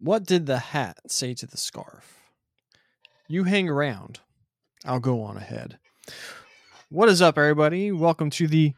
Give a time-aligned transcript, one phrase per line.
[0.00, 2.20] What did the hat say to the scarf?
[3.26, 4.20] You hang around.
[4.84, 5.80] I'll go on ahead.
[6.88, 7.90] What is up, everybody?
[7.90, 8.74] Welcome to the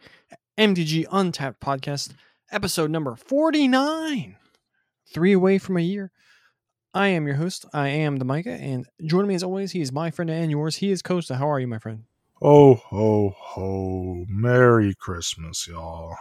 [0.56, 2.14] MTG Untapped podcast,
[2.50, 4.36] episode number 49.
[5.12, 6.10] Three away from a year.
[6.94, 7.66] I am your host.
[7.74, 10.76] I am the Micah, and joining me as always, he is my friend and yours.
[10.76, 11.36] He is Costa.
[11.36, 12.04] How are you, my friend?
[12.40, 14.24] Oh ho ho!
[14.26, 16.16] Merry Christmas, y'all!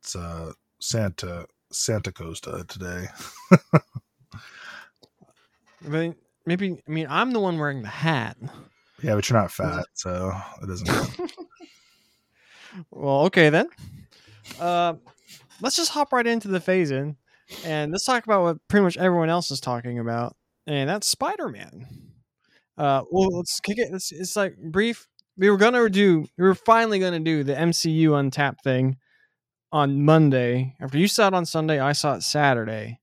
[0.00, 0.50] It's uh
[0.80, 3.06] Santa Santa Costa today.
[5.84, 6.14] Maybe,
[6.46, 8.36] maybe, I mean, I'm the one wearing the hat.
[9.02, 10.32] yeah, but you're not fat, so
[10.62, 10.86] it doesn't.
[10.86, 11.32] count.
[12.90, 13.68] Well, okay then.
[14.58, 14.94] Uh,
[15.60, 17.16] let's just hop right into the phase in,
[17.66, 20.34] and let's talk about what pretty much everyone else is talking about,
[20.66, 21.86] and that's Spider Man.
[22.78, 23.88] Uh, well, let's kick it.
[23.92, 25.06] It's, it's like brief.
[25.36, 26.26] We were gonna do.
[26.38, 28.96] We were finally gonna do the MCU Untapped thing
[29.70, 30.74] on Monday.
[30.80, 33.00] After you saw it on Sunday, I saw it Saturday,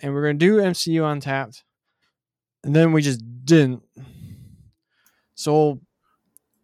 [0.00, 1.64] and we are gonna do MCU Untapped,
[2.64, 3.82] and then we just didn't.
[5.34, 5.80] So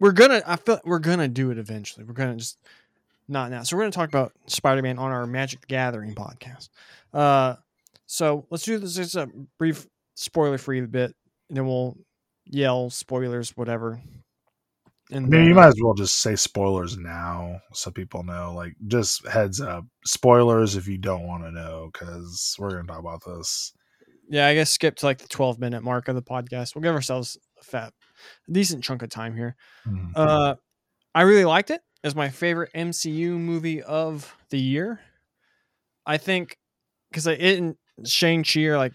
[0.00, 2.04] we're gonna i feel we're gonna do it eventually.
[2.04, 2.58] We're gonna just
[3.28, 3.62] not now.
[3.62, 6.68] So we're gonna talk about spider-man on our magic gathering podcast.
[7.12, 7.56] Uh
[8.06, 11.14] so let's do this just a brief spoiler free bit
[11.48, 11.96] and then we'll
[12.44, 14.00] yell spoilers whatever
[15.14, 18.52] and I mean, you might as well just say spoilers now, so people know.
[18.54, 22.98] Like, just heads up, spoilers if you don't want to know, because we're gonna talk
[23.00, 23.72] about this.
[24.28, 26.94] yeah i guess skip to like the 12 minute mark of the podcast we'll give
[26.94, 27.92] ourselves a fat
[28.48, 29.54] a decent chunk of time here
[29.86, 30.12] Mhm.
[30.16, 30.54] Uh,
[31.14, 31.80] I really liked it.
[32.02, 35.00] It's my favorite MCU movie of the year.
[36.06, 36.56] I think
[37.10, 38.92] because it and Shang Chi are like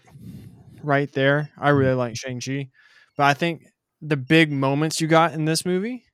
[0.82, 1.50] right there.
[1.58, 2.68] I really like Shang Chi,
[3.16, 3.62] but I think
[4.02, 6.04] the big moments you got in this movie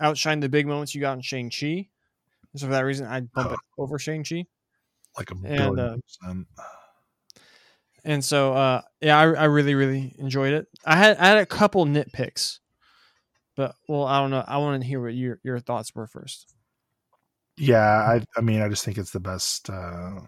[0.00, 1.88] outshine the big moments you got in Shang Chi.
[2.56, 4.46] So for that reason, I'd bump it over Shang Chi.
[5.16, 6.46] like a and, billion uh, percent.
[8.04, 10.66] And so, uh, yeah, I, I really, really enjoyed it.
[10.84, 12.60] I had I had a couple nitpicks,
[13.56, 14.44] but well, I don't know.
[14.46, 16.54] I want to hear what your your thoughts were first.
[17.56, 19.68] Yeah, I I mean, I just think it's the best.
[19.70, 20.20] uh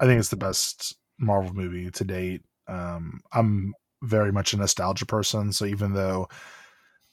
[0.00, 2.42] I think it's the best Marvel movie to date.
[2.66, 6.26] Um, I'm very much a nostalgia person, so even though,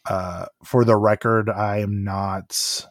[0.10, 2.88] uh, for the record, I am not.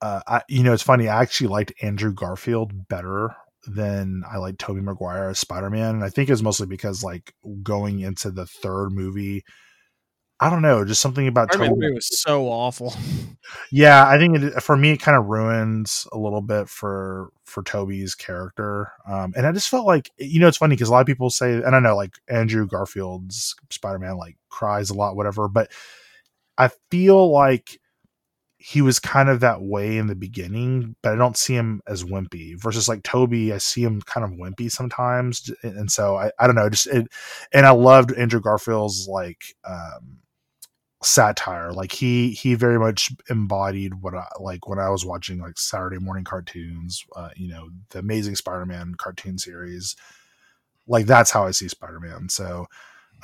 [0.00, 1.08] Uh, I you know it's funny.
[1.08, 3.34] I actually liked Andrew Garfield better
[3.66, 7.34] than I liked Tobey Maguire as Spider Man, and I think it's mostly because like
[7.62, 9.44] going into the third movie.
[10.38, 12.94] I don't know, just something about Spider-Man Tobey- was so awful.
[13.70, 17.62] yeah, I think it, for me it kind of ruins a little bit for for
[17.62, 21.00] Tobey's character, um, and I just felt like you know it's funny because a lot
[21.00, 25.16] of people say, and I know like Andrew Garfield's Spider Man like cries a lot,
[25.16, 25.70] whatever, but
[26.58, 27.78] I feel like
[28.58, 32.04] he was kind of that way in the beginning, but I don't see him as
[32.04, 32.60] wimpy.
[32.60, 36.46] Versus like Tobey, I see him kind of wimpy sometimes, and and so I, I
[36.46, 37.06] don't know, just it,
[37.52, 40.18] and I loved Andrew Garfield's like um,
[41.06, 41.72] satire.
[41.72, 45.98] Like he he very much embodied what I like when I was watching like Saturday
[45.98, 47.04] morning cartoons.
[47.14, 49.96] Uh, you know, the Amazing Spider-Man cartoon series.
[50.86, 52.28] Like that's how I see Spider-Man.
[52.28, 52.66] So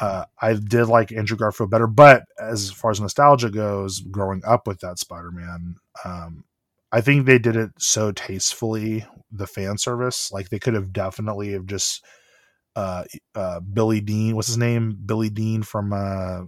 [0.01, 4.67] uh, I did like Andrew Garfield better, but as far as nostalgia goes, growing up
[4.67, 6.45] with that Spider-Man, um,
[6.91, 9.07] I think they did it so tastefully.
[9.31, 12.05] The fan service, like they could have definitely have just
[12.77, 13.05] uh,
[13.35, 14.99] uh, Billy Dean, what's his name?
[15.05, 16.43] Billy Dean from uh,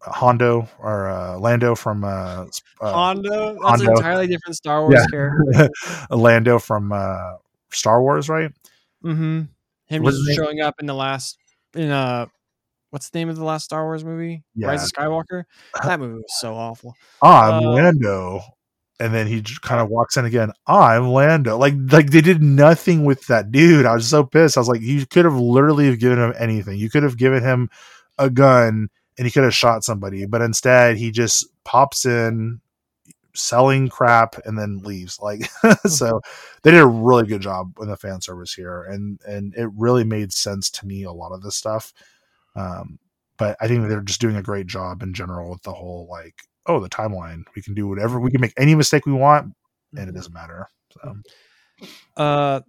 [0.00, 2.46] Hondo or uh, Lando from uh,
[2.80, 5.06] uh, Hondo, that's an entirely different Star Wars Yeah.
[5.10, 5.68] character.
[6.10, 7.34] Lando from uh,
[7.72, 8.50] Star Wars, right?
[9.04, 9.42] Mm-hmm.
[9.86, 11.38] Him What's just showing up in the last
[11.74, 12.26] in uh
[12.90, 14.42] what's the name of the last Star Wars movie?
[14.56, 15.44] Rise of Skywalker.
[15.84, 16.94] That movie was so awful.
[17.22, 18.40] I'm Uh, Lando,
[18.98, 20.52] and then he kind of walks in again.
[20.66, 21.56] I'm Lando.
[21.58, 23.86] Like like they did nothing with that dude.
[23.86, 24.56] I was so pissed.
[24.56, 26.78] I was like, you could have literally have given him anything.
[26.78, 27.68] You could have given him
[28.18, 28.88] a gun
[29.18, 32.60] and he could have shot somebody, but instead he just pops in
[33.34, 35.42] selling crap and then leaves like
[35.86, 36.22] so
[36.62, 40.04] they did a really good job with the fan service here and and it really
[40.04, 41.92] made sense to me a lot of this stuff
[42.54, 42.98] um
[43.36, 46.34] but i think they're just doing a great job in general with the whole like
[46.64, 49.52] oh the timeline we can do whatever we can make any mistake we want
[49.94, 50.66] and it doesn't matter
[51.02, 51.14] so
[52.16, 52.60] Uh,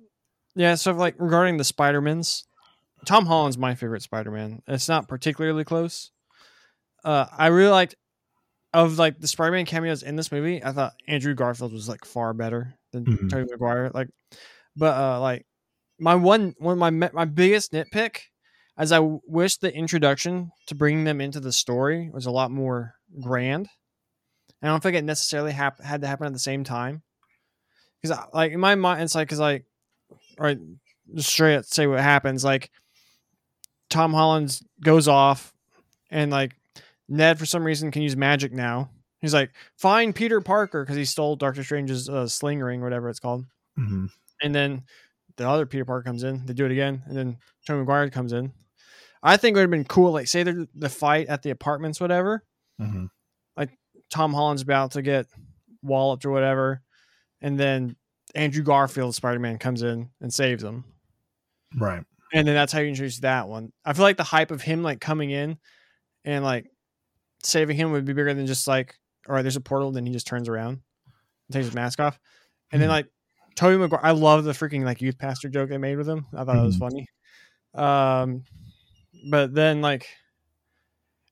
[0.56, 0.76] yeah.
[0.76, 2.46] So like regarding the Spider-Mans,
[3.06, 4.64] Tom Holland's my favorite Spider-Man.
[4.68, 6.12] It's not particularly close.
[7.08, 7.96] Uh, I really liked
[8.74, 10.62] of like the Spider-Man cameos in this movie.
[10.62, 13.30] I thought Andrew Garfield was like far better than Mhm.
[13.30, 13.90] Tobey Maguire.
[13.94, 14.10] Like,
[14.76, 15.46] but uh, like
[16.00, 18.20] my one one of my my biggest nitpick,
[18.78, 22.96] as I wish the introduction to bringing them into the story was a lot more
[23.22, 23.70] grand.
[24.62, 27.04] And I don't think it necessarily hap- had to happen at the same time.
[28.02, 29.64] Because like in my mind, it's like because like,
[30.38, 30.60] right,
[31.16, 32.44] just straight up say what happens.
[32.44, 32.70] Like
[33.90, 35.54] Tom Holland goes off,
[36.12, 36.57] and like
[37.10, 38.90] Ned for some reason can use magic now.
[39.22, 43.20] He's like, find Peter Parker because he stole Doctor Strange's uh, sling ring, whatever it's
[43.20, 43.46] called.
[43.80, 44.10] Mhm.
[44.44, 44.84] And then
[45.38, 46.46] the other Peter Parker comes in.
[46.46, 48.52] They do it again, and then Tobey Maguire comes in.
[49.24, 52.00] I think it would have been cool, like say the the fight at the apartments,
[52.00, 52.44] whatever.
[52.80, 53.10] Mhm.
[53.56, 53.72] Like
[54.12, 55.26] Tom Holland's about to get
[55.82, 56.82] walloped or whatever,
[57.42, 57.96] and then
[58.36, 60.84] Andrew Garfield Spider Man comes in and saves him,
[61.80, 62.04] Right.
[62.34, 63.74] and then that's how you introduce that one.
[63.84, 65.58] I feel like the hype of him like coming in
[66.26, 66.70] and like
[67.44, 68.96] saving him would be bigger than just like,
[69.28, 70.74] all right, there's a portal, then he just turns around
[71.48, 72.20] and takes his mask off,
[72.72, 72.94] and then Mhm.
[72.94, 73.08] like
[73.56, 74.00] Tobey Maguire.
[74.04, 76.26] I love the freaking like youth pastor joke they made with him.
[76.34, 77.08] I thought that was funny.
[77.74, 78.44] Um,
[79.30, 80.08] but then like,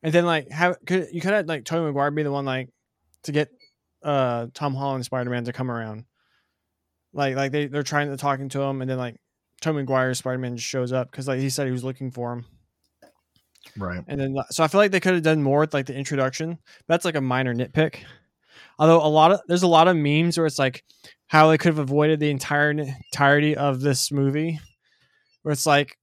[0.03, 2.69] and then like, how could you could have like Tobey Maguire be the one like
[3.23, 3.49] to get
[4.03, 6.05] uh Tom Holland Spider Man to come around?
[7.13, 9.15] Like like they they're trying to talking to him, and then like
[9.61, 12.33] Tobey Maguire Spider Man just shows up because like he said he was looking for
[12.33, 12.45] him,
[13.77, 14.03] Right.
[14.07, 16.57] and then so I feel like they could have done more with like the introduction.
[16.87, 17.97] That's like a minor nitpick.
[18.79, 20.83] Although a lot of there's a lot of memes where it's like
[21.27, 24.59] how they could have avoided the entire entirety of this movie,
[25.41, 25.97] where it's like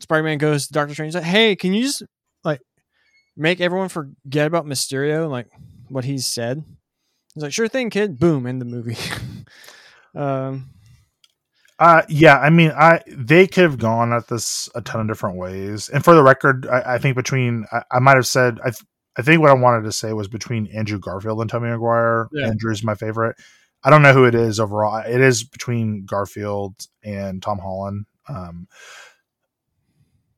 [0.00, 2.02] Spider Man goes to Doctor Strange like, "Hey, can you just
[2.44, 2.60] like
[3.36, 5.48] make everyone forget about Mysterio and like
[5.88, 6.64] what he's said?"
[7.34, 8.96] He's like, "Sure thing, kid." Boom, end the movie.
[10.14, 10.70] um,
[11.82, 15.36] Uh, yeah, I mean, I they could have gone at this a ton of different
[15.36, 15.88] ways.
[15.88, 18.84] And for the record, I, I think between I, I might have said I th-
[19.16, 22.28] I think what I wanted to say was between Andrew Garfield and Tommy Maguire.
[22.32, 22.46] Yeah.
[22.46, 23.34] Andrew's my favorite.
[23.82, 25.02] I don't know who it is overall.
[25.04, 28.06] It is between Garfield and Tom Holland.
[28.28, 28.68] Um,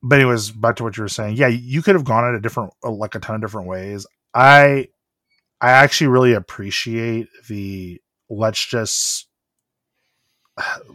[0.02, 1.37] but anyways, back to what you were saying.
[1.37, 4.06] Yeah, you could have gone at a different, like a ton of different ways.
[4.32, 4.88] I,
[5.61, 8.00] I actually really appreciate the
[8.31, 9.29] let's just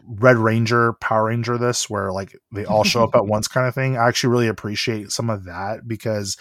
[0.07, 3.75] Red Ranger, Power Ranger this, where like they all show up at once kind of
[3.75, 3.97] thing.
[3.97, 6.37] I actually really appreciate some of that because,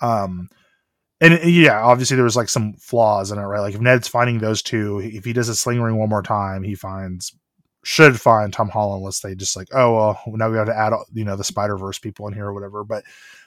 [0.00, 0.48] um,
[1.20, 3.60] and it- yeah, obviously there was like some flaws in it, right?
[3.60, 6.62] Like if Ned's finding those two, if he does a sling ring one more time,
[6.62, 7.34] he finds
[7.84, 10.92] should find Tom Holland unless they just like, oh well, now we have to add
[11.14, 12.82] you know the Spider Verse people in here or whatever.
[12.82, 13.04] But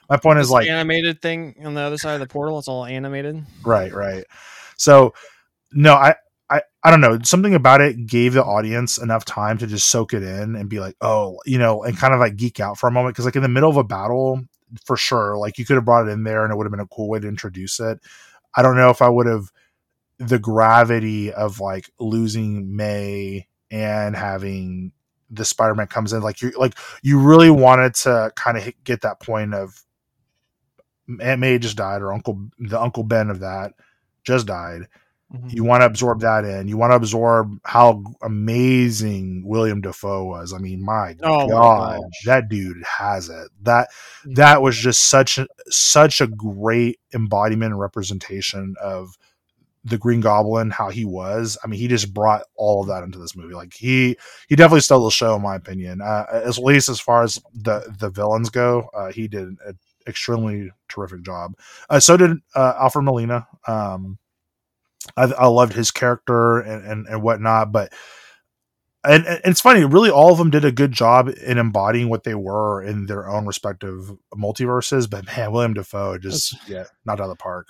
[0.08, 2.58] my point is like, animated thing on the other side of the portal.
[2.58, 3.44] It's all animated.
[3.64, 4.24] right right
[4.78, 5.12] so
[5.72, 6.14] no i
[6.50, 10.12] i i don't know something about it gave the audience enough time to just soak
[10.12, 12.88] it in and be like oh you know and kind of like geek out for
[12.88, 14.42] a moment because like in the middle of a battle
[14.84, 16.80] for sure like you could have brought it in there and it would have been
[16.80, 17.98] a cool way to introduce it
[18.56, 19.50] i don't know if i would have
[20.18, 24.92] the gravity of like losing may and having
[25.30, 29.20] the spider-man comes in like you like you really wanted to kind of get that
[29.20, 29.84] point of
[31.20, 33.72] Aunt May just died, or Uncle the Uncle Ben of that
[34.22, 34.86] just died.
[35.32, 35.52] Mhm.
[35.54, 36.66] You want to absorb that in.
[36.68, 40.52] You want to absorb how amazing William Dafoe was.
[40.52, 42.22] I mean, my Oh my god, gosh.
[42.26, 43.48] that dude has it.
[43.62, 43.88] That
[44.26, 44.34] Mhm.
[44.36, 49.16] that was just such a, such a great embodiment and representation of
[49.84, 51.56] the Green Goblin, how he was.
[51.64, 53.54] I mean, he just brought all of that into this movie.
[53.54, 54.16] Like he
[54.48, 56.02] he definitely stole the show, in my opinion.
[56.02, 60.70] Uh, at least as far as the the villains go, uh, he did an extremely
[60.88, 61.54] terrific job.
[61.88, 63.46] Uh, so did uh, Alfred Molina.
[63.66, 64.18] Um,
[65.16, 67.92] I, I loved his character and, and and whatnot, but.
[69.02, 72.24] And, and it's funny, really, all of them did a good job in embodying what
[72.24, 75.08] they were in their own respective multiverses.
[75.08, 77.66] But man, William Dafoe just yeah, not out of the park.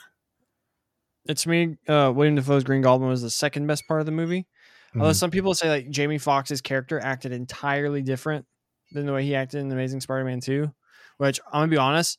[1.27, 1.77] It's me.
[1.87, 4.49] Uh, William Dafoe's Green Goblin was the second best part of the movie.
[4.97, 5.15] Although Mhm.
[5.17, 8.45] some people say like Jamie Foxx's character acted entirely different
[8.91, 10.73] than the way he acted in Amazing Spider-Man 2,
[11.19, 12.19] which I'm gonna be honest,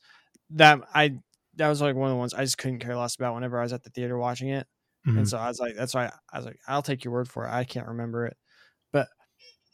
[0.50, 1.18] that I
[1.56, 3.62] that was like one of the ones I just couldn't care less about whenever I
[3.62, 4.66] was at the theater watching it.
[5.06, 5.18] Mhm.
[5.18, 7.44] And so I was like, that's why I was like, I'll take your word for
[7.46, 7.50] it.
[7.50, 8.36] I can't remember it.
[8.92, 9.08] But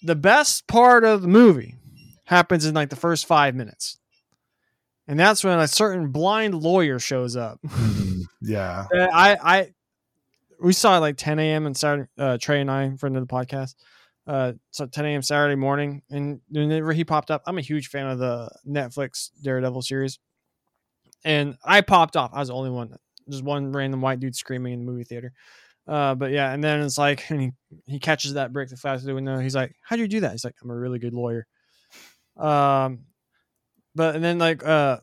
[0.02, 1.76] the best part of the movie
[2.24, 3.98] happens in like the first five minutes.
[5.06, 7.60] And that's when a certain blind lawyer shows up.
[7.66, 8.22] Mhm.
[8.40, 8.86] Yeah.
[8.92, 9.72] I, I,
[10.62, 11.66] we saw it like 10 a.m.
[11.66, 12.08] and Saturday.
[12.16, 13.74] Uh, Trey and I, friend of the podcast,
[14.28, 15.22] uh, so 10 a.m.
[15.22, 19.82] Saturday morning, and whenever he popped up, I'm a huge fan of the Netflix Daredevil
[19.82, 20.18] series,
[21.24, 22.30] and I popped off.
[22.32, 22.96] I was the only one,
[23.28, 25.32] just one random white dude screaming in the movie theater.
[25.86, 27.52] Uh, but yeah, and then it's like, and he,
[27.86, 29.38] he catches that brick that flies through the window.
[29.38, 31.46] He's like, "How'd you do that?" He's like, "I'm a really good lawyer."
[32.36, 33.00] Um,
[33.94, 34.98] but and then like, uh,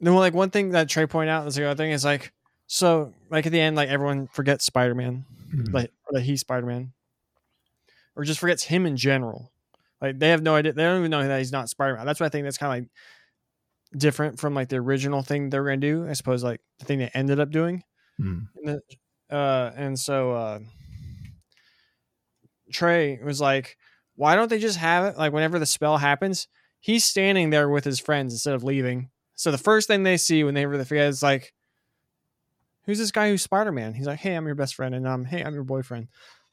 [0.00, 2.32] then like one thing that Trey pointed out, that's the other thing is like,
[2.66, 5.24] so like at the end, like everyone forgets Spider Man,
[5.54, 5.72] Mhm.
[5.72, 6.92] like that he's Spider Man,
[8.14, 9.50] or just forgets him in general.
[10.00, 10.72] Like they have no idea.
[10.72, 12.06] They don't even know that he's not Spider Man.
[12.06, 12.90] That's what I think that's kind of like
[13.96, 16.06] different from like the original thing they're gonna do.
[16.08, 17.82] I suppose like the thing they ended up doing.
[18.20, 18.48] Mhm.
[18.56, 18.80] And,
[19.30, 20.58] the, uh, and so uh,
[22.72, 23.76] Trey was like,
[24.16, 26.48] why don't they just have it like whenever the spell happens,
[26.80, 29.10] he's standing there with his friends instead of leaving.
[29.34, 31.52] So the first thing they see when they the forget is like,
[32.86, 33.92] who's this guy who's Spider Man?
[33.92, 36.08] He's like, hey, I'm your best friend, and um, hey, I'm your boyfriend,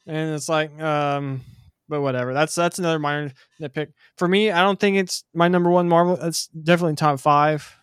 [0.05, 1.41] and it's like, um,
[1.87, 2.33] but whatever.
[2.33, 4.51] That's that's another minor nitpick for me.
[4.51, 6.17] I don't think it's my number one Marvel.
[6.21, 7.75] It's definitely top five.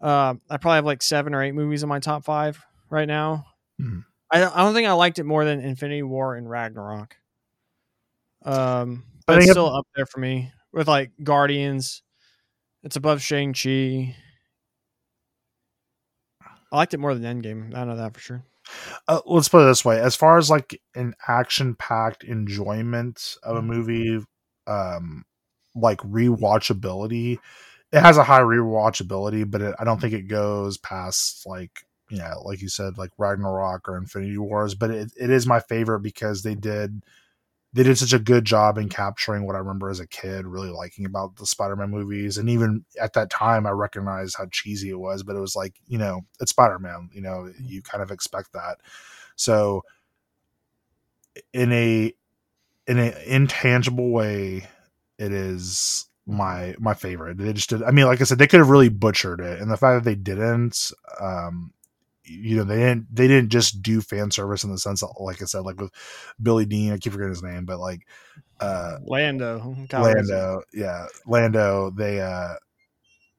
[0.00, 3.46] Uh, I probably have like seven or eight movies in my top five right now.
[3.78, 4.00] Hmm.
[4.30, 7.16] I, I don't think I liked it more than Infinity War and Ragnarok.
[8.44, 12.02] Um, but it's still up there for me with like Guardians.
[12.82, 14.14] It's above Shang Chi.
[16.70, 17.74] I liked it more than Endgame.
[17.74, 18.44] I know that for sure.
[19.08, 23.56] Uh, let's put it this way as far as like an action packed enjoyment of
[23.56, 23.66] a Mhm.
[23.66, 24.20] movie
[24.66, 25.24] um
[25.74, 27.38] like rewatchability
[27.92, 31.80] it has a high rewatchability but it, i don't think it goes past like
[32.10, 36.00] yeah like you said like ragnarok or infinity wars but it, it is my favorite
[36.00, 37.02] because they did
[37.74, 40.70] they did such a good job in capturing what i remember as a kid really
[40.70, 44.98] liking about the spider-man movies and even at that time i recognized how cheesy it
[44.98, 48.52] was but it was like you know it's spider-man you know you kind of expect
[48.52, 48.78] that.
[49.36, 49.82] So
[51.52, 52.14] in a
[52.86, 54.66] in an intangible way
[55.18, 57.36] it is my my favorite.
[57.38, 59.70] They just did i mean like i said they could have really butchered it and
[59.70, 60.90] the fact that they didn't
[61.20, 61.72] um
[62.24, 65.42] you know they didn't they didn't just do fan service in the sense that like
[65.42, 65.92] i said like with
[66.42, 68.06] billy dean i keep forgetting his name but like
[68.60, 69.76] uh Lando.
[69.92, 71.90] Lando, yeah, Lando.
[71.90, 72.54] They, uh,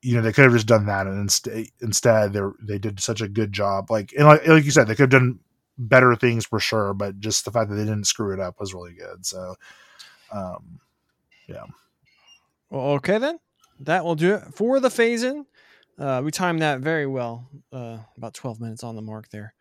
[0.02, 3.22] you know, they could have just done that, and instead, instead, they they did such
[3.22, 3.90] a good job.
[3.90, 5.40] Like, and like, like you said, they could have done
[5.78, 8.74] better things for sure, but just the fact that they didn't screw it up was
[8.74, 9.26] really good.
[9.26, 9.56] So,
[10.32, 10.80] um,
[11.48, 11.66] yeah
[12.70, 13.40] Well, okay then.
[13.80, 15.46] That will do it for the phasing.
[15.98, 17.50] Uh, we timed that very well.
[17.72, 19.54] Uh, about 12 minutes on the mark there.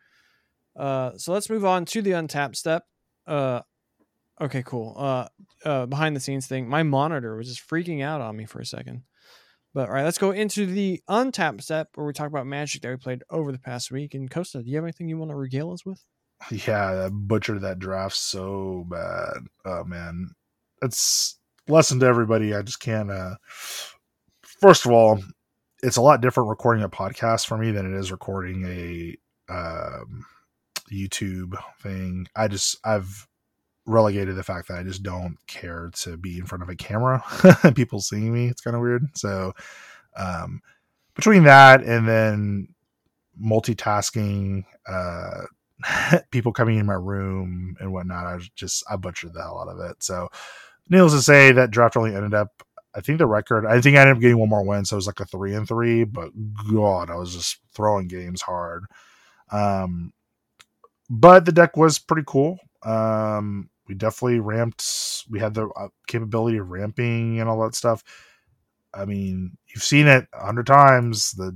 [0.76, 2.84] Uh, so let's move on to the untapped step.
[3.26, 3.60] Uh,
[4.40, 4.94] okay, cool.
[4.98, 5.28] Uh,
[5.64, 6.68] uh, behind the scenes thing.
[6.68, 9.02] My monitor was just freaking out on me for a second.
[9.72, 12.90] But all right, let's go into the untapped step where we talk about magic that
[12.90, 14.14] we played over the past week.
[14.14, 16.04] And Costa, do you have anything you want to regale us with?
[16.50, 19.46] yeah, I butchered that draft so bad.
[19.64, 20.30] Oh man,
[20.82, 22.54] it's lesson to everybody.
[22.54, 23.10] I just can't.
[24.42, 25.20] First of all,
[25.84, 30.24] it's a lot different recording a podcast for me than it is recording a um,
[30.90, 32.26] YouTube thing.
[32.34, 33.28] I just I've
[33.84, 37.22] relegated the fact that I just don't care to be in front of a camera
[37.62, 38.46] and people seeing me.
[38.46, 39.06] It's kind of weird.
[39.14, 39.52] So
[40.16, 40.62] um,
[41.14, 42.68] between that and then
[43.38, 45.42] multitasking, uh,
[46.30, 49.90] people coming in my room and whatnot, I just I butchered the hell out of
[49.90, 50.02] it.
[50.02, 50.28] So
[50.88, 52.62] needless to say, that draft only ended up.
[52.96, 53.66] I think the record.
[53.66, 55.54] I think I ended up getting one more win, so it was like a three
[55.54, 56.04] and three.
[56.04, 56.30] But
[56.72, 58.84] God, I was just throwing games hard.
[59.50, 60.12] Um,
[61.10, 62.58] but the deck was pretty cool.
[62.84, 64.84] Um, we definitely ramped.
[65.28, 68.02] We had the uh, capability of ramping and all that stuff.
[68.94, 71.32] I mean, you've seen it a hundred times.
[71.32, 71.52] The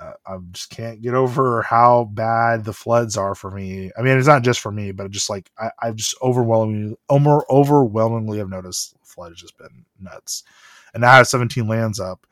[0.00, 3.90] uh, I just can't get over how bad the floods are for me.
[3.96, 7.44] I mean, it's not just for me, but just like I, I've just overwhelmingly, over,
[7.50, 10.44] overwhelmingly have noticed flood has just been nuts.
[10.94, 12.26] And now I have 17 lands up.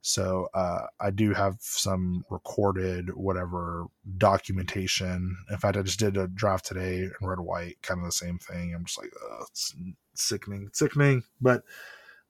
[0.00, 3.86] So uh, I do have some recorded whatever
[4.16, 5.36] documentation.
[5.50, 8.38] In fact, I just did a draft today in red white, kind of the same
[8.38, 8.74] thing.
[8.74, 9.74] I'm just like, oh, it's
[10.14, 11.24] sickening, sickening.
[11.40, 11.62] But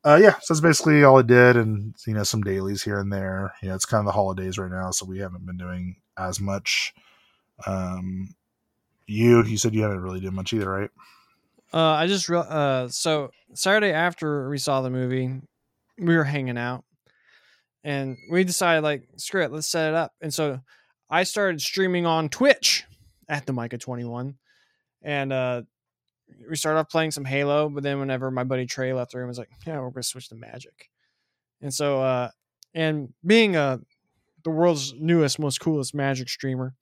[0.04, 3.12] uh, yeah, so that's basically all I did, and you know some dailies here and
[3.12, 3.52] there.
[3.62, 6.40] You know, it's kind of the holidays right now, so we haven't been doing as
[6.40, 6.94] much.
[7.66, 8.34] Um,
[9.06, 10.90] you you said you haven't really done much either, right?
[11.72, 15.34] Uh, I just real uh, so Saturday after we saw the movie,
[15.98, 16.84] we were hanging out,
[17.82, 20.12] and we decided like screw it, let's set it up.
[20.20, 20.60] And so
[21.10, 22.84] I started streaming on Twitch
[23.28, 24.36] at the Micah Twenty One,
[25.02, 25.62] and uh,
[26.48, 27.68] we started off playing some Halo.
[27.68, 30.02] But then whenever my buddy Trey left the room, I was like, yeah, we're gonna
[30.02, 30.90] switch to Magic.
[31.60, 32.30] And so, uh,
[32.74, 33.78] and being uh,
[34.44, 36.74] the world's newest, most coolest Magic streamer,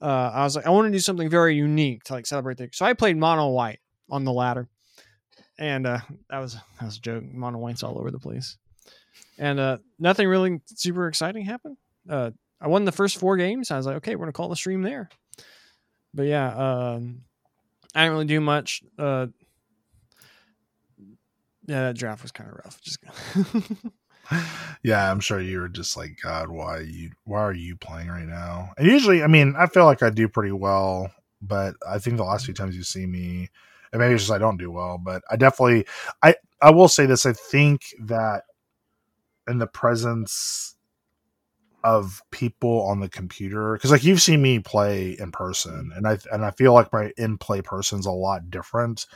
[0.00, 2.68] uh, I was like, I want to do something very unique to like celebrate the.
[2.72, 3.80] So I played Mono White
[4.10, 4.68] on the ladder,
[5.58, 7.24] and uh, that was that was a joke.
[7.24, 8.56] Mono White's all over the place,
[9.38, 11.76] and uh, nothing really super exciting happened.
[12.08, 12.30] Uh,
[12.60, 13.70] I won the first four games.
[13.70, 15.08] I was like, okay, we're gonna call the stream there.
[16.14, 17.22] But yeah, um,
[17.94, 18.82] I didn't really do much.
[18.98, 19.26] Uh,
[21.66, 22.80] yeah, that draft was kind of rough.
[22.80, 22.98] Just
[24.82, 28.26] yeah, I'm sure you were just like, God, why you why are you playing right
[28.26, 28.70] now?
[28.76, 32.24] And usually, I mean, I feel like I do pretty well, but I think the
[32.24, 33.48] last few times you see me,
[33.92, 35.86] and maybe it's just I don't do well, but I definitely
[36.22, 37.26] I I will say this.
[37.26, 38.44] I think that
[39.48, 40.76] in the presence
[41.84, 46.16] of people on the computer because like you've seen me play in person and i
[46.32, 49.06] and i feel like my in play person's a lot different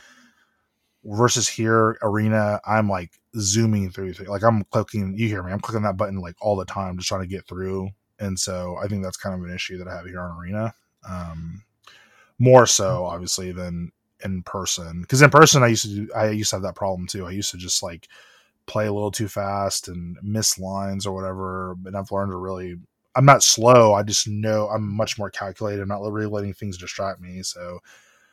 [1.03, 5.59] versus here arena i'm like zooming through th- like i'm clicking you hear me i'm
[5.59, 8.87] clicking that button like all the time just trying to get through and so i
[8.87, 10.73] think that's kind of an issue that i have here on arena
[11.07, 11.63] um
[12.39, 13.91] more so obviously than
[14.25, 17.07] in person because in person i used to do i used to have that problem
[17.07, 18.07] too i used to just like
[18.67, 22.75] play a little too fast and miss lines or whatever And i've learned to really
[23.15, 26.77] i'm not slow i just know i'm much more calculated i'm not really letting things
[26.77, 27.79] distract me so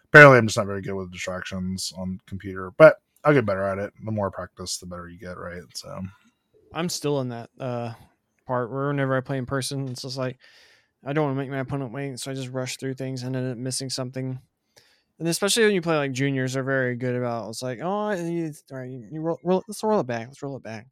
[0.06, 3.78] apparently i'm just not very good with distractions on computer but i'll get better at
[3.78, 3.92] it.
[4.04, 5.62] The more practice the better you get right?
[5.74, 6.00] So.
[6.72, 7.92] I'm still in that uh,
[8.46, 10.38] part where whenever I play in person, it's just like
[11.04, 13.36] I don't want to make my opponent wait, so I just rush through things and
[13.36, 14.40] end up missing something.
[15.18, 17.48] And especially when you play like juniors, they're very good about.
[17.48, 20.56] It's like, oh, you, all right, you roll, roll, let's roll it back, let's roll
[20.56, 20.86] it back.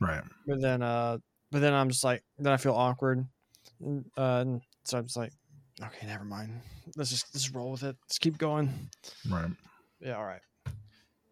[0.00, 1.18] right But then, uh,
[1.50, 3.24] but then I'm just like, then I feel awkward,
[3.80, 5.32] and, uh, and so I'm just like,
[5.82, 6.60] okay, never mind.
[6.96, 7.96] Let's just let's roll with it.
[8.04, 8.90] Let's keep going.
[9.30, 9.50] right
[10.00, 10.40] Yeah, all right.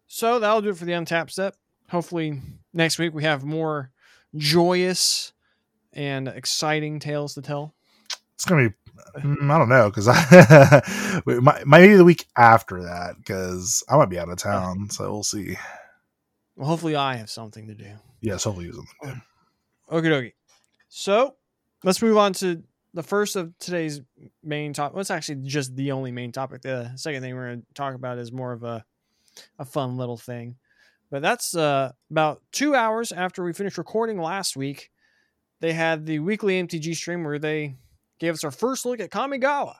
[0.07, 1.55] So that'll do it for the untapped step.
[1.89, 2.41] Hopefully
[2.73, 3.91] next week we have more
[4.35, 5.33] joyous
[5.93, 7.75] and exciting tales to tell.
[8.35, 8.75] it's gonna be
[9.15, 14.09] i don't know because i might, might be the week after that because i might
[14.09, 15.55] be out of town so we'll see
[16.55, 17.91] Well, hopefully I have something to do.
[18.21, 19.21] yes hopefully using them
[19.91, 20.33] Okie dokie.
[20.89, 21.35] So
[21.83, 22.61] let's move on to
[22.93, 24.01] the first of today's
[24.43, 24.95] main topic.
[24.95, 26.61] Well, it's actually just the only main topic.
[26.61, 28.83] The second thing we're going to talk about is more of a,
[29.59, 30.55] a fun little thing.
[31.09, 34.89] But that's uh, about two hours after we finished recording last week.
[35.61, 37.75] They had the weekly MTG stream where they
[38.19, 39.75] gave us our first look at Kamigawa.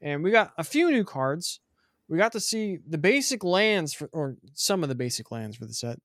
[0.00, 1.60] And we got a few new cards.
[2.08, 5.66] We got to see the basic lands, for, or some of the basic lands for
[5.66, 5.98] the set.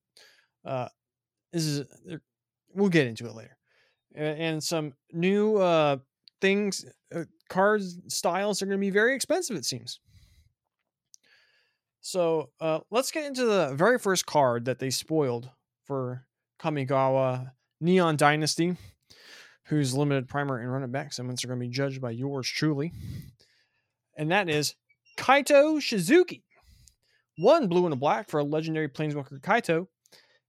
[0.65, 0.88] Uh,
[1.53, 1.86] this is
[2.74, 3.55] we'll get into it later
[4.15, 5.98] A- and some new uh
[6.41, 10.00] things uh, cards styles are going to be very expensive it seems
[12.01, 15.50] so uh let's get into the very first card that they spoiled
[15.86, 16.25] for
[16.60, 18.75] kamigawa neon dynasty
[19.75, 22.47] whose limited primer and run it back summons are going to be judged by yours
[22.47, 22.91] truly
[24.17, 24.75] and that is
[25.17, 26.41] kaito shizuki
[27.38, 29.88] one blue and a black for a legendary planeswalker kaito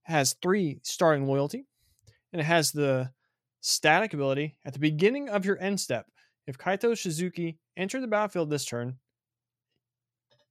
[0.03, 1.65] has three starting loyalty
[2.31, 3.09] and it has the
[3.61, 6.05] static ability at the beginning of your end step.
[6.45, 8.97] If Kaito Shizuki enter the battlefield this turn,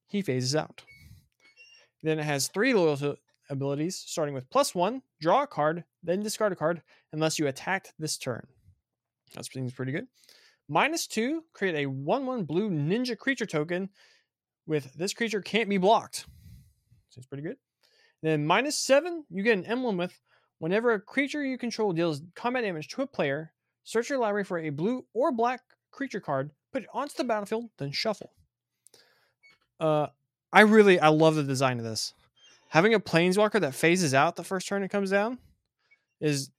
[0.09, 0.83] he phases out.
[2.03, 3.15] Then it has three loyalty
[3.51, 6.83] abilities, starting with plus one, draw a card, then discard a card
[7.13, 8.47] unless you attacked this turn.
[9.35, 10.07] That seems pretty good.
[10.69, 13.91] Minus two, create a 1 1 blue ninja creature token
[14.67, 16.27] with this creature can't be blocked.
[17.11, 17.57] Seems pretty good.
[18.23, 20.19] Then minus seven, you get an emblem with
[20.59, 24.59] Whenever a creature you control deals combat damage to a player, search your library for
[24.59, 28.33] a blue or black creature card, put it onto the battlefield, then shuffle.
[29.81, 30.07] Uh,
[30.53, 32.15] I really I love the design of this.
[32.69, 35.39] Having a planeswalker that phases out the first turn it comes down
[36.21, 36.51] is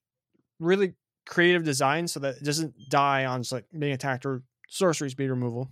[0.59, 0.93] really
[1.25, 5.29] creative design so that it doesn't die on just like being attacked or sorcery speed
[5.29, 5.69] removal.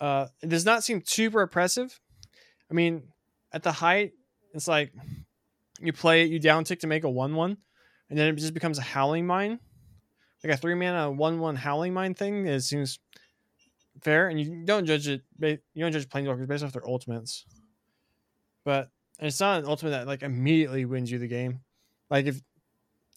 [0.00, 2.00] Uh, it does not seem super oppressive.
[2.70, 3.04] I mean,
[3.52, 4.12] at the height,
[4.52, 4.92] it's like
[5.80, 7.56] you play it, you down tick to make a one one,
[8.10, 9.58] and then it just becomes a howling mine,
[10.42, 12.46] like a three mana one one howling mine thing.
[12.46, 12.98] It seems
[14.02, 15.22] fair, and you don't judge it.
[15.40, 17.44] You don't judge planeswalkers based off their ultimates,
[18.64, 21.60] but it's not an ultimate that like immediately wins you the game.
[22.10, 22.40] Like if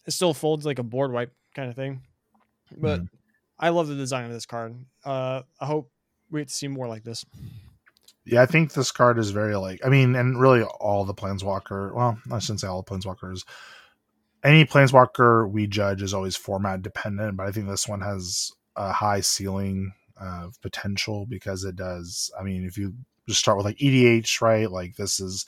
[0.06, 2.00] it still folds like a board wipe kind of thing,
[2.76, 3.00] but
[3.58, 4.76] I love the design of this card.
[5.04, 5.90] Uh, I hope
[6.30, 7.26] we get to see more like this.
[8.24, 11.92] Yeah, I think this card is very like I mean, and really all the planeswalker.
[11.92, 13.44] Well, I shouldn't say all the planeswalkers.
[14.44, 18.92] Any planeswalker we judge is always format dependent, but I think this one has a
[18.92, 22.30] high ceiling of potential because it does.
[22.38, 22.94] I mean, if you
[23.26, 24.70] just start with like EDH, right?
[24.70, 25.44] Like this is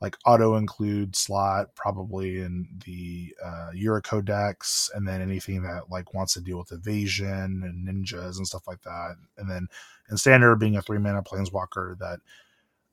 [0.00, 6.14] like auto include slot probably in the uh, Yuriko decks, and then anything that like
[6.14, 7.28] wants to deal with evasion
[7.64, 9.68] and ninjas and stuff like that, and then
[10.10, 12.20] in standard being a three mana planeswalker that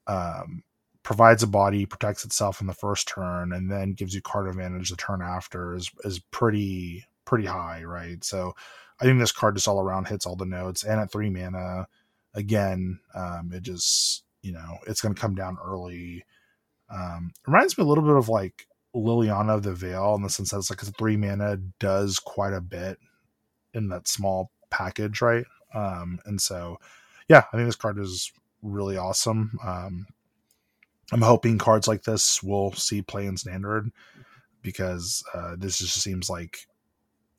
[0.06, 0.62] um,
[1.02, 4.90] provides a body, protects itself in the first turn, and then gives you card advantage
[4.90, 8.22] the turn after is is pretty pretty high, right?
[8.24, 8.54] So
[9.00, 11.86] I think this card just all around hits all the notes, and at three mana,
[12.34, 16.24] again, um, it just you know it's going to come down early.
[16.90, 20.50] Um, reminds me a little bit of like Liliana of the Veil in the sense
[20.50, 22.98] that it's like a three mana does quite a bit
[23.74, 25.44] in that small package, right?
[25.74, 26.78] Um, and so
[27.28, 29.58] yeah, I think this card is really awesome.
[29.64, 30.06] Um,
[31.12, 33.90] I'm hoping cards like this will see play in standard
[34.62, 36.66] because uh, this just seems like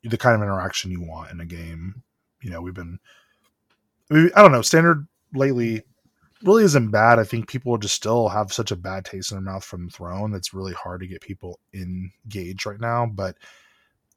[0.02, 2.02] the kind of interaction you want in a game.
[2.42, 2.98] You know, we've been,
[4.10, 5.82] I don't know, standard lately
[6.42, 7.18] really isn't bad.
[7.18, 10.30] I think people just still have such a bad taste in their mouth from Throne
[10.30, 13.06] that's really hard to get people engaged right now.
[13.06, 13.36] But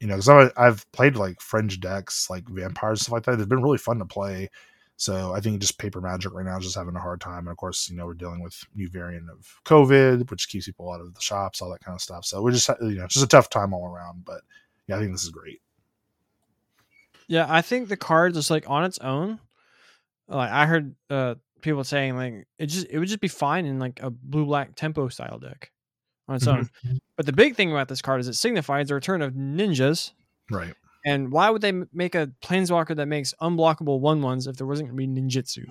[0.00, 3.38] you know, because I've played like fringe decks, like vampires stuff like that.
[3.38, 4.50] It's been really fun to play.
[4.96, 7.40] So I think just paper magic right now is just having a hard time.
[7.40, 10.90] And of course, you know, we're dealing with new variant of COVID, which keeps people
[10.90, 12.24] out of the shops, all that kind of stuff.
[12.24, 14.24] So we're just you know, just a tough time all around.
[14.24, 14.42] But
[14.86, 15.60] yeah, I think this is great.
[17.26, 19.40] Yeah, I think the card just like on its own.
[20.28, 21.34] Like I heard uh
[21.64, 24.76] people saying like it just it would just be fine in like a blue black
[24.76, 25.70] tempo style deck
[26.28, 26.68] on its own.
[26.86, 26.98] Mhm.
[27.16, 30.12] But the big thing about this card is it signifies the return of ninjas.
[30.50, 30.74] Right.
[31.06, 34.88] And why would they make a planeswalker that makes unblockable one ones if there wasn't
[34.88, 35.64] going to be ninjutsu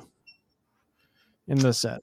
[1.47, 2.01] in the set?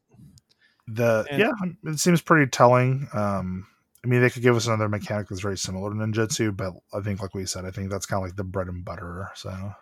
[0.89, 3.07] The And- yeah, it seems pretty telling.
[3.13, 3.67] Um,
[4.05, 7.01] I mean, they could give us another mechanic that's very similar to ninjutsu, but I
[7.01, 9.31] think, like we said, I think that's kind of like the bread and butter.
[9.35, 9.75] So All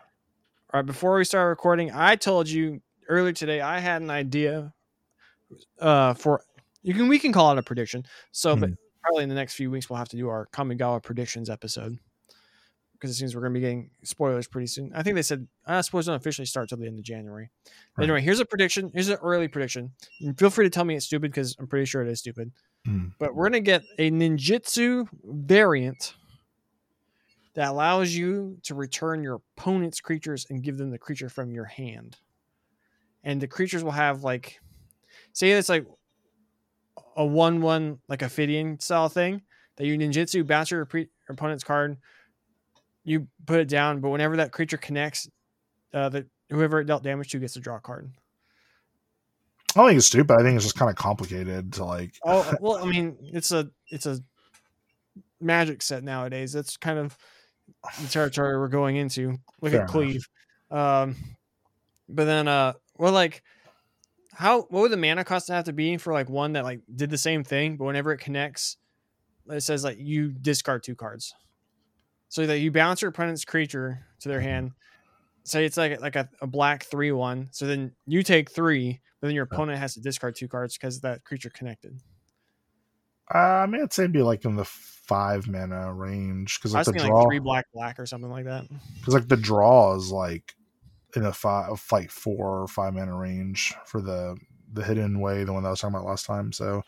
[0.73, 4.73] right, before we start recording, I told you earlier today I had an idea
[5.79, 6.41] uh for
[6.81, 8.05] you can we can call it a prediction.
[8.31, 8.69] So but
[9.01, 11.97] probably in the next few weeks we'll have to do our Kamigawa predictions episode.
[12.93, 14.91] Because it seems we're gonna be getting spoilers pretty soon.
[14.93, 17.49] I think they said uh spoilers don't officially start till the end of January.
[17.97, 18.03] Right.
[18.03, 18.91] Anyway, here's a prediction.
[18.93, 19.91] Here's an early prediction.
[20.21, 22.51] And feel free to tell me it's stupid because I'm pretty sure it is stupid.
[22.87, 23.13] Mm.
[23.19, 26.13] But we're gonna get a ninjutsu variant
[27.55, 31.65] that allows you to return your opponent's creatures and give them the creature from your
[31.65, 32.17] hand.
[33.23, 34.59] And the creatures will have like
[35.33, 35.85] say it's like
[37.15, 39.41] a one one like a Ophidian style thing
[39.75, 41.97] that you ninjutsu bounce your pre- opponent's card,
[43.03, 45.29] you put it down, but whenever that creature connects,
[45.93, 48.09] uh the whoever it dealt damage to gets to draw a card.
[49.75, 50.35] I don't think it's stupid.
[50.39, 52.15] I think it's just kind of complicated to like.
[52.23, 54.19] Oh well, I mean, it's a it's a
[55.39, 56.51] magic set nowadays.
[56.51, 57.17] That's kind of
[58.01, 59.37] the territory we're going into.
[59.61, 59.89] Look Fair at.
[59.89, 60.27] Cleave.
[60.71, 61.15] Um,
[62.07, 63.43] but then, uh, well, like,
[64.33, 67.09] how what would the mana cost have to be for like one that like did
[67.09, 68.77] the same thing, but whenever it connects,
[69.49, 71.33] it says like you discard two cards,
[72.27, 74.71] so that you bounce your opponent's creature to their hand.
[75.43, 79.27] Say it's like like a, a black three one, so then you take three, but
[79.27, 81.99] then your opponent has to discard two cards because that creature connected.
[83.33, 86.79] Uh, I mean, I'd say it'd be like in the five mana range because I
[86.79, 88.65] like was the thinking draw, like three black black or something like that.
[88.99, 90.53] because like the draw is like
[91.15, 94.37] in a five, like four or five mana range for the
[94.73, 96.51] the hidden way, the one that I was talking about last time.
[96.51, 96.83] So,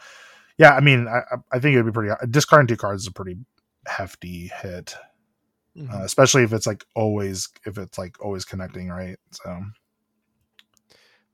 [0.58, 2.14] yeah, I mean, I I- think it'd be pretty.
[2.30, 3.38] Discarding two cards is a pretty
[3.88, 4.96] hefty hit,
[5.78, 5.94] Mhm.
[5.94, 9.18] uh, especially if it's like always if it's like always connecting, right?
[9.32, 9.64] So,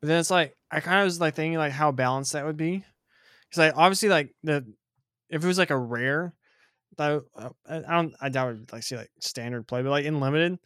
[0.01, 2.57] But then it's like I kind of was like thinking like how balanced that would
[2.57, 2.83] be,
[3.49, 4.65] because like obviously like the
[5.29, 6.35] if it was like a rare,
[6.97, 10.05] that uh, I I don't I doubt would like see like standard play, but like
[10.05, 10.59] in limited,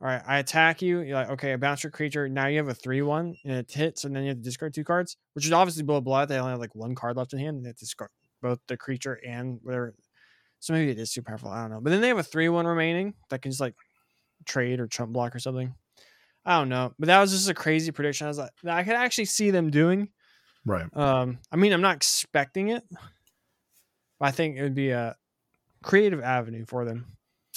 [0.00, 2.68] all right, I attack you, you're like okay, I bounce your creature, now you have
[2.68, 5.46] a three one and it hits, and then you have to discard two cards, which
[5.46, 6.28] is obviously blow blood.
[6.28, 8.10] They only have like one card left in hand, and they have to discard
[8.42, 9.94] both the creature and whatever.
[10.60, 11.50] So maybe it is too powerful.
[11.50, 11.80] I don't know.
[11.80, 13.74] But then they have a three one remaining that can just like
[14.44, 15.74] trade or chump block or something.
[16.44, 18.26] I don't know, but that was just a crazy prediction.
[18.26, 20.10] I was like, I could actually see them doing.
[20.64, 20.86] right.
[20.94, 22.84] Um, I mean, I'm not expecting it,
[24.20, 25.16] but I think it would be a
[25.82, 27.15] creative avenue for them.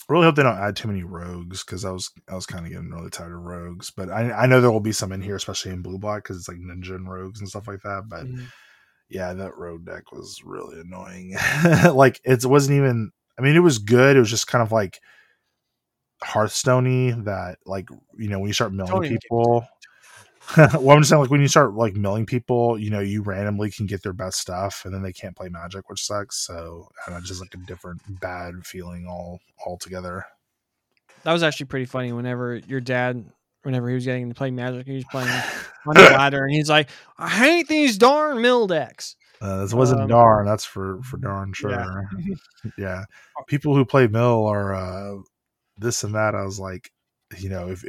[0.09, 2.65] I really hope they don't add too many rogues because I was I was kind
[2.65, 3.91] of getting really tired of rogues.
[3.91, 6.37] But I I know there will be some in here, especially in blue black because
[6.37, 8.05] it's like ninja and rogues and stuff like that.
[8.09, 8.25] But
[9.07, 11.35] yeah, that rogue deck was really annoying.
[11.93, 13.11] like it wasn't even.
[13.37, 14.15] I mean, it was good.
[14.15, 14.99] It was just kind of like
[16.23, 19.67] Hearthstoney that like you know when you start milling Totally people.
[20.57, 23.69] well, I'm just saying like when you start like milling people, you know, you randomly
[23.71, 26.37] can get their best stuff, and then they can't play Magic, which sucks.
[26.45, 30.25] So I don't know, just like a different bad feeling all altogether.
[31.23, 32.11] That was actually pretty funny.
[32.13, 33.25] Whenever your dad,
[33.63, 36.69] whenever he was getting to play Magic, he was playing on the ladder, and he's
[36.69, 40.45] like, "I hate these darn mill decks." Uh, this wasn't Um, darn.
[40.45, 41.71] That's for for darn sure.
[42.17, 42.35] yeah.
[42.77, 43.03] Yeah.
[43.47, 45.17] People who play mill are uh,
[45.77, 46.35] this and that.
[46.35, 46.91] I was like,
[47.37, 47.83] you know, if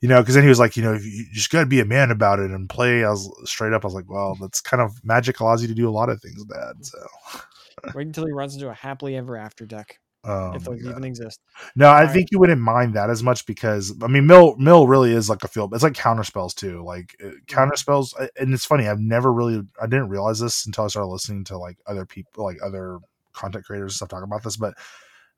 [0.00, 1.80] you know, because then he was like, you know, if you, just got to be
[1.80, 3.04] a man about it and play.
[3.04, 3.84] I was straight up.
[3.84, 6.20] I was like, well, that's kind of magic allows you to do a lot of
[6.20, 6.84] things, Dad.
[6.84, 6.98] So,
[7.94, 11.40] Wait until he runs into a happily ever after deck, um, if those even exist.
[11.74, 12.14] no, I Alright.
[12.14, 15.42] think you wouldn't mind that as much because I mean, mill mill really is like
[15.42, 15.74] a field.
[15.74, 16.82] It's like counter spells too.
[16.84, 18.86] Like uh, counter spells, uh, and it's funny.
[18.86, 22.44] I've never really, I didn't realize this until I started listening to like other people,
[22.44, 22.98] like other
[23.32, 24.56] content creators and stuff talking about this.
[24.56, 24.74] But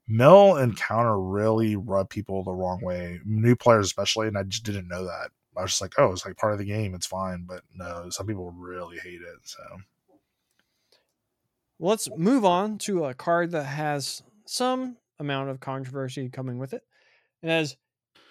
[0.09, 4.65] mill and counter really rub people the wrong way, new players especially, and I just
[4.65, 5.31] didn't know that.
[5.57, 6.95] I was just like, oh, it's like part of the game.
[6.95, 9.39] It's fine, but no, some people really hate it.
[9.45, 9.63] So
[11.79, 16.83] let's move on to a card that has some amount of controversy coming with it.
[17.43, 17.77] It has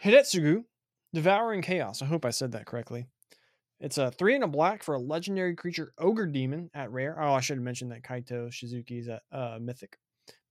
[0.03, 0.65] Hidetsugu,
[1.13, 2.01] Devouring Chaos.
[2.01, 3.07] I hope I said that correctly.
[3.79, 7.19] It's a three and a black for a legendary creature ogre demon at rare.
[7.19, 9.97] Oh, I should have mentioned that Kaito Shizuki is at uh, mythic.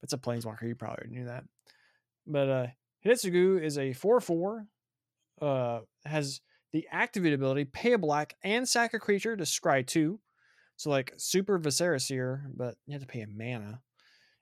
[0.05, 0.67] It's a planeswalker.
[0.67, 1.45] You probably knew that.
[2.27, 2.67] But uh,
[3.03, 4.67] is a 4 4.
[5.41, 6.41] Uh, has
[6.73, 10.19] the activated ability pay a black and sack a creature to scry 2.
[10.77, 13.81] So, like Super Viscera Seer, but you have to pay a mana.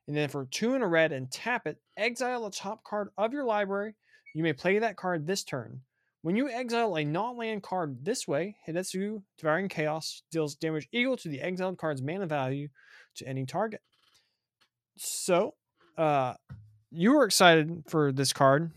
[0.09, 3.31] And then for two and a red and tap it, exile a top card of
[3.31, 3.95] your library.
[4.35, 5.79] You may play that card this turn.
[6.23, 11.15] When you exile a non land card this way, Hidetsugu Devouring Chaos deals damage equal
[11.15, 12.67] to the exiled card's mana value
[13.15, 13.79] to any target.
[14.97, 15.55] So,
[15.97, 16.35] uh,
[16.91, 18.71] you were excited for this card.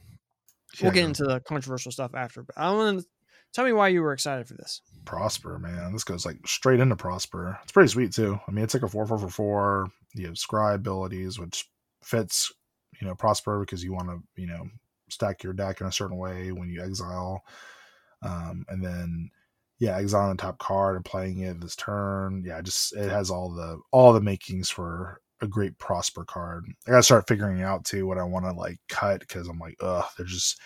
[0.83, 3.07] We'll get into the controversial stuff after, but I want to
[3.53, 4.83] tell me why you were excited for this.
[5.05, 5.93] Prosper, man.
[5.93, 7.59] This goes like straight into Prosper.
[7.63, 8.39] It's pretty sweet too.
[8.47, 9.89] I mean, it's like a four four for four.
[10.15, 11.69] You have scry abilities, which
[12.03, 12.53] fits,
[13.01, 14.69] you know, Prosper because you want to, you know,
[15.09, 17.43] stack your deck in a certain way when you exile.
[18.23, 19.31] Um, and then
[19.79, 22.43] yeah, exiling the top card and playing it this turn.
[22.47, 26.67] Yeah, just it has all the all the makings for a great Prosper card.
[26.87, 29.77] I gotta start figuring out too what I want to like cut because I'm like,
[29.81, 30.61] ugh, they're just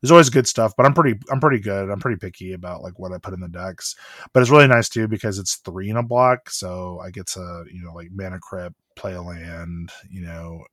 [0.00, 1.90] there's always good stuff, but I'm pretty I'm pretty good.
[1.90, 3.94] I'm pretty picky about like what I put in the decks.
[4.32, 7.64] But it's really nice too because it's three in a block, so I get to
[7.72, 10.64] you know like mana crypt, play a land, you know,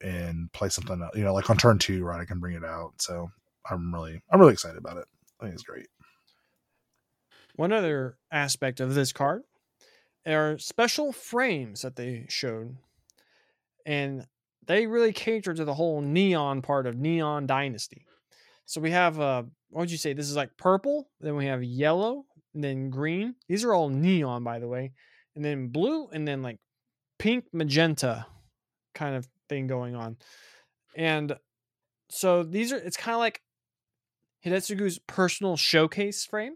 [0.00, 2.20] and play something else, you know like on turn two, right?
[2.20, 2.94] I can bring it out.
[2.98, 3.30] So
[3.70, 5.06] I'm really I'm really excited about it.
[5.40, 5.88] I think it's great.
[7.56, 9.42] One other aspect of this card
[10.26, 12.76] are special frames that they showed.
[13.88, 14.26] And
[14.66, 18.04] they really cater to the whole neon part of Neon Dynasty.
[18.66, 20.12] So we have uh what would you say?
[20.12, 22.24] This is like purple, then we have yellow,
[22.54, 23.34] and then green.
[23.48, 24.92] These are all neon, by the way.
[25.34, 26.58] And then blue, and then like
[27.18, 28.26] pink magenta
[28.94, 30.16] kind of thing going on.
[30.96, 31.36] And
[32.10, 33.42] so these are it's kind of like
[34.44, 36.54] Hidetsugu's personal showcase frame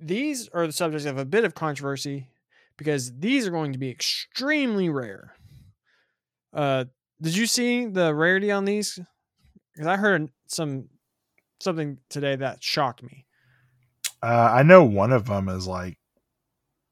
[0.00, 2.28] these are the subjects of a bit of controversy
[2.76, 5.34] because these are going to be extremely rare.
[6.56, 6.86] Uh,
[7.20, 8.98] did you see the rarity on these?
[9.74, 10.88] Because I heard some
[11.60, 13.26] something today that shocked me.
[14.22, 15.98] Uh, I know one of them is like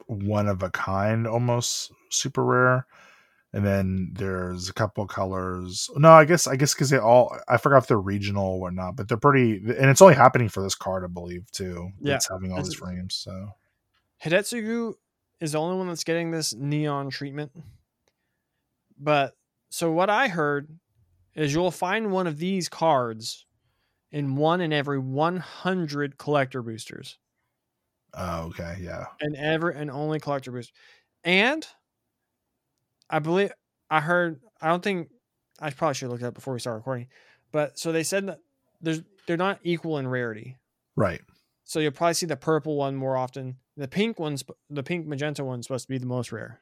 [0.07, 2.87] one of a kind, almost super rare.
[3.55, 5.89] And then there's a couple colors.
[5.97, 8.97] No, I guess I guess because they all I forgot if they're regional or whatnot,
[8.97, 9.59] but they're pretty.
[9.59, 11.91] And it's only happening for this card, I believe, too.
[12.01, 12.17] Yeah.
[12.17, 13.15] it's having all these frames.
[13.15, 13.53] So
[14.23, 14.95] Hidetsugu
[15.41, 17.53] is the only one that's getting this neon treatment.
[18.99, 19.37] But
[19.75, 20.69] so what I heard
[21.35, 23.45] is you'll find one of these cards
[24.13, 27.19] in one in every 100 collector boosters.
[28.17, 30.73] oh, okay, yeah, and ever and only collector boost.
[31.25, 31.67] And
[33.11, 33.51] I believe
[33.91, 35.09] I heard I don't think
[35.59, 37.09] I probably should look it up before we start recording.
[37.51, 38.39] But so they said that
[38.81, 40.57] there's they're not equal in rarity.
[40.95, 41.21] right.
[41.65, 43.57] So you'll probably see the purple one more often.
[43.77, 46.61] The pink one's the pink magenta one's supposed to be the most rare.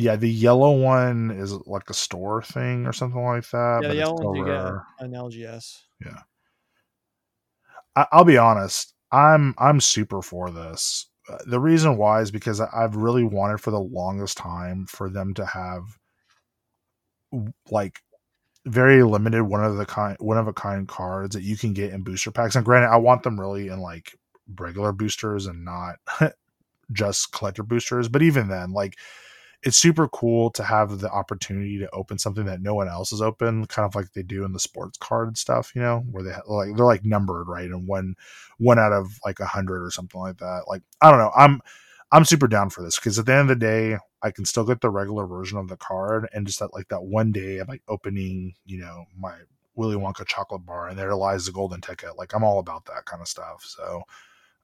[0.00, 3.80] Yeah, the yellow one is like a store thing or something like that.
[3.82, 4.64] yeah, but the yellow ones you get
[5.00, 5.76] an LGS.
[6.04, 6.20] Yeah.
[7.94, 8.94] I, I'll be honest.
[9.12, 11.06] I'm I'm super for this.
[11.28, 15.34] Uh, The reason why is because I've really wanted for the longest time for them
[15.34, 15.82] to have
[17.70, 18.00] like
[18.66, 21.92] very limited one of the kind one of a kind cards that you can get
[21.92, 22.56] in booster packs.
[22.56, 24.16] And granted, I want them really in like
[24.58, 25.96] regular boosters and not
[26.92, 28.08] just collector boosters.
[28.08, 28.98] But even then, like
[29.62, 33.20] it's super cool to have the opportunity to open something that no one else has
[33.20, 36.32] opened, kind of like they do in the sports card stuff, you know, where they
[36.32, 38.14] ha- like they're like numbered, right, and one
[38.58, 40.64] one out of like a hundred or something like that.
[40.66, 41.60] Like I don't know, I'm
[42.12, 44.64] I'm super down for this because at the end of the day, I can still
[44.64, 47.68] get the regular version of the card, and just that like that one day I'm
[47.68, 49.34] like opening, you know, my
[49.74, 52.16] Willy Wonka chocolate bar, and there lies the golden ticket.
[52.16, 53.62] Like I'm all about that kind of stuff.
[53.64, 54.02] So,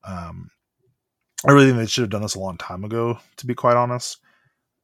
[0.04, 0.50] um,
[1.46, 3.76] I really think they should have done this a long time ago, to be quite
[3.76, 4.18] honest.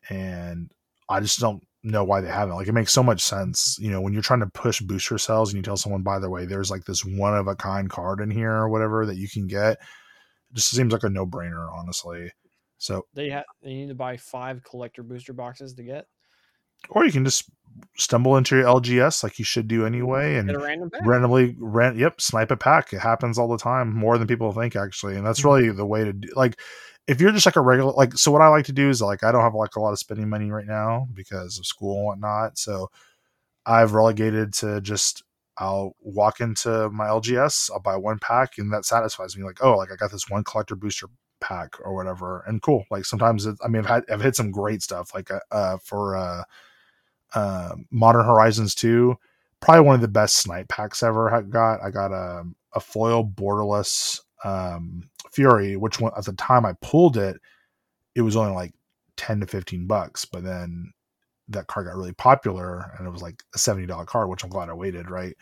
[0.08, 0.72] And
[1.08, 2.54] I just don't know why they haven't.
[2.54, 5.50] Like it makes so much sense, you know, when you're trying to push booster cells
[5.50, 8.20] and you tell someone, by the way, there's like this one of a kind card
[8.20, 9.72] in here or whatever that you can get.
[9.72, 12.30] It just seems like a no brainer, honestly.
[12.78, 16.06] So, They have they need to buy five collector booster boxes to get.
[16.90, 17.50] or you can just
[17.96, 22.50] stumble into your LGS like you should do anyway, and random randomly rent yep snipe
[22.50, 25.48] a pack it happens all the time more than people think actually and that's hmm.
[25.48, 26.58] really the way to do like
[27.08, 29.24] if you're just like a regular like so what i like to do is like
[29.24, 32.06] i don't have like a lot of spending money right now because of school and
[32.06, 32.90] whatnot so
[33.66, 35.22] i've relegated to just
[35.58, 39.76] i'll walk into my lgs i'll buy one pack and that satisfies me like oh
[39.76, 41.06] like i got this one collector booster
[41.40, 44.50] pack or whatever and cool like sometimes it, i mean i've had i've hit some
[44.50, 46.42] great stuff like uh, uh for uh
[47.34, 49.16] uh modern horizons 2
[49.60, 51.80] probably one of the best snipe packs ever ha- got.
[51.82, 57.16] I got a a foil borderless um, Fury, which one at the time I pulled
[57.16, 57.36] it,
[58.14, 58.72] it was only like
[59.16, 60.24] ten to fifteen bucks.
[60.24, 60.92] But then
[61.48, 64.50] that card got really popular, and it was like a seventy dollar card, which I'm
[64.50, 65.34] glad I waited, right?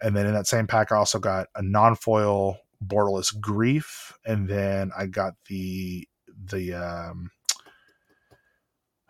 [0.00, 4.48] And then in that same pack, I also got a non foil borderless grief, and
[4.48, 6.06] then I got the
[6.46, 7.30] the um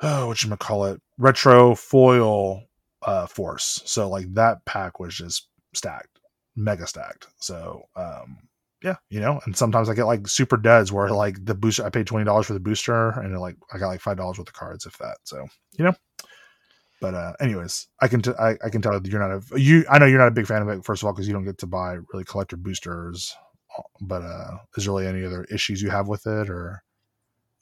[0.03, 2.63] oh what you gonna call it retro foil
[3.03, 3.83] uh force.
[3.85, 6.21] So like that pack was just stacked,
[6.57, 7.29] mega stacked.
[7.39, 8.39] So um
[8.83, 11.91] yeah, you know, and sometimes I get like super duds where like the booster I
[11.91, 14.55] paid twenty dollars for the booster and like I got like five dollars worth of
[14.55, 15.19] cards if that.
[15.25, 15.47] So
[15.79, 15.95] you know.
[17.01, 19.99] But uh anyways, I can t- I, I can tell you're not a you I
[19.99, 21.59] know you're not a big fan of it first of all because you don't get
[21.59, 23.35] to buy really collector boosters.
[24.01, 26.83] But uh is there really any other issues you have with it or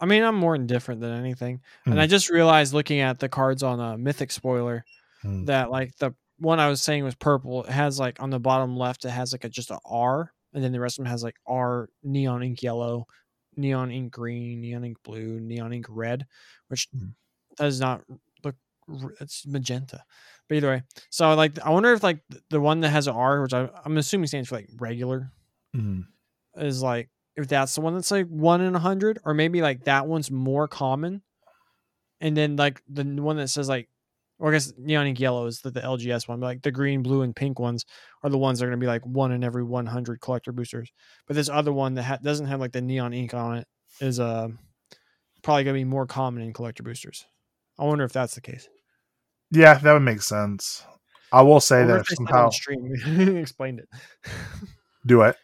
[0.03, 1.61] I mean, I'm more indifferent than anything.
[1.85, 2.01] And Hmm.
[2.01, 4.85] I just realized looking at the cards on a Mythic spoiler
[5.23, 5.45] Hmm.
[5.45, 7.65] that like the one I was saying was purple.
[7.65, 10.63] It has like on the bottom left, it has like a just a R, and
[10.65, 13.07] then the rest of them has like R neon ink yellow,
[13.57, 16.27] neon ink green, neon ink blue, neon ink red,
[16.69, 17.09] which Hmm.
[17.57, 18.03] does not
[18.45, 18.57] look.
[19.21, 20.03] It's magenta,
[20.49, 20.83] but either way.
[21.11, 23.97] So like, I wonder if like the one that has an R, which I, I'm
[23.99, 25.31] assuming stands for like regular,
[25.77, 26.07] Mhm.
[26.57, 29.85] is like if that's the one that's like one in a hundred, or maybe like
[29.85, 31.23] that one's more common,
[32.21, 33.89] and then like the one that says like,
[34.41, 37.03] or I guess neon ink yellow is the, the LGS one, but like the green,
[37.03, 37.85] blue, and pink ones
[38.25, 40.91] are the ones that are gonna be like one in every one hundred collector boosters.
[41.27, 43.67] But this other one that ha- doesn't have like the neon ink on it
[44.01, 44.49] is uh
[45.43, 47.25] probably gonna be more common in collector boosters.
[47.79, 48.69] I wonder if that's the case.
[49.53, 50.85] Yeah, that would make sense.
[51.33, 53.89] I will say wonder that if if they somehow stream explained it.
[55.07, 55.37] do it.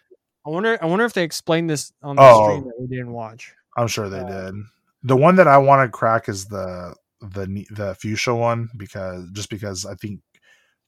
[0.47, 0.79] I wonder.
[0.81, 2.45] I wonder if they explained this on the Oh.
[2.49, 3.53] stream that we didn't watch.
[3.77, 4.55] I'm sure they Uh, did.
[5.03, 6.95] The one that I want to crack is the
[7.35, 10.21] the the fuchsia one because just because I think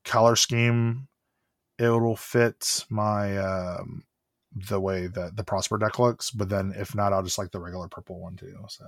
[0.05, 1.09] color scheme
[1.79, 4.03] it'll fit my um
[4.53, 7.61] the way that the prosper deck looks but then if not i'll just like the
[7.61, 8.87] regular purple one too so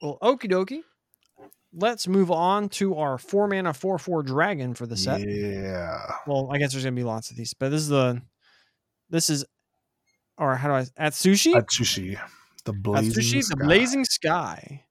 [0.00, 0.82] Well, okie dokie.
[1.72, 5.20] Let's move on to our four mana four four dragon for the set.
[5.20, 8.22] yeah Well, I guess there's gonna be lots of these, but this is the
[9.10, 9.44] this is
[10.38, 11.52] or how do I at sushi?
[11.52, 12.18] Atsushi.
[12.64, 13.64] the blazing Atsushi, the sky.
[13.64, 14.84] blazing sky.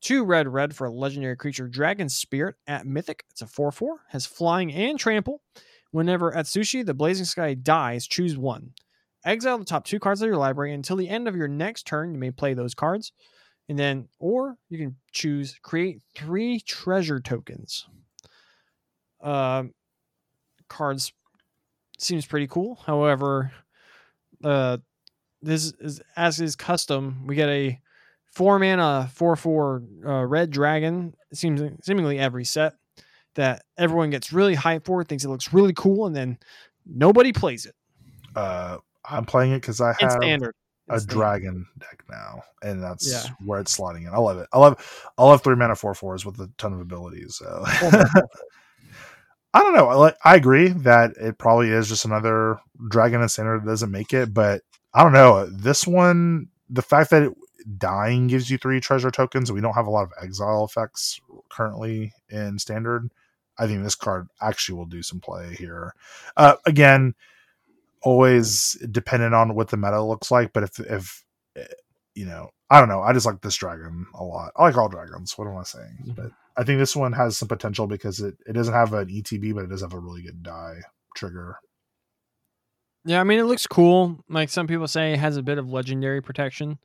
[0.00, 3.24] Two red red for a legendary creature, Dragon Spirit at Mythic.
[3.30, 5.42] It's a 4 4, has flying and trample.
[5.90, 8.72] Whenever Atsushi, the blazing sky, dies, choose one.
[9.24, 12.12] Exile the top two cards of your library until the end of your next turn.
[12.12, 13.12] You may play those cards.
[13.68, 17.86] And then, or you can choose create three treasure tokens.
[19.20, 19.74] Um,
[20.68, 21.12] cards
[21.98, 22.80] seems pretty cool.
[22.86, 23.52] However,
[24.42, 24.78] uh,
[25.42, 27.26] this is as is custom.
[27.26, 27.80] We get a
[28.38, 31.12] four mana, four four uh, red dragon.
[31.32, 32.74] Seems seemingly every set
[33.34, 36.38] that everyone gets really hyped for, thinks it looks really cool, and then
[36.86, 37.74] nobody plays it.
[38.36, 40.54] uh i'm playing it because i It's have standard.
[40.88, 41.14] a standard.
[41.14, 43.30] dragon deck now and that's Yeah.
[43.44, 46.24] where it's slotting in i love it i love i love three mana four fours
[46.26, 47.64] with a ton of abilities so.
[49.54, 49.88] I don't know.
[50.04, 52.58] I, I agree that it probably is just another
[52.90, 54.60] dragon and standard that doesn't make it, but
[54.92, 55.46] I don't know.
[55.46, 57.32] This one, the fact that it,
[57.76, 62.12] dying gives you three treasure tokens, we don't have a lot of exile effects currently
[62.28, 63.10] in standard.
[63.58, 65.94] I think this card actually will do some play here.
[66.36, 67.14] Uh, again,
[68.02, 71.24] always dependent on what the meta looks like, but if if
[71.56, 71.64] eh,
[72.14, 73.00] you know, I don't know.
[73.00, 74.52] I just like this dragon a lot.
[74.56, 75.36] I like all dragons.
[75.36, 75.98] What am I saying?
[76.06, 76.16] Mhm.
[76.16, 79.54] But I think this one has some potential because it, it doesn't have an ETB,
[79.54, 80.80] but it does have a really good die
[81.14, 81.58] trigger.
[83.04, 84.18] Yeah, I mean it looks cool.
[84.28, 86.78] Like some people say, it has a bit of legendary protection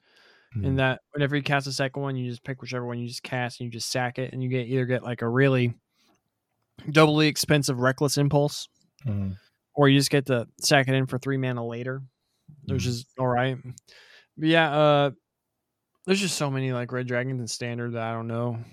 [0.53, 0.65] Hmm.
[0.65, 3.23] in that whenever you cast a second one, you just pick whichever one you just
[3.23, 5.73] cast and you just sack it, and you get either get like a really
[6.91, 8.67] doubly expensive reckless impulse,
[9.05, 9.37] Mhm.
[9.73, 12.01] or you just get to sack it in for three mana later,
[12.65, 12.87] which Mhm.
[12.87, 13.57] is all right.
[14.37, 15.11] But yeah, uh,
[16.05, 18.63] there's just so many like red dragons in standard that I don't know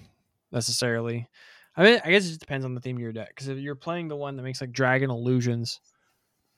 [0.53, 1.29] necessarily.
[1.77, 3.29] I mean, I guess it just depends on the theme of your deck.
[3.31, 5.81] Because if you're playing the one that makes like dragon illusions,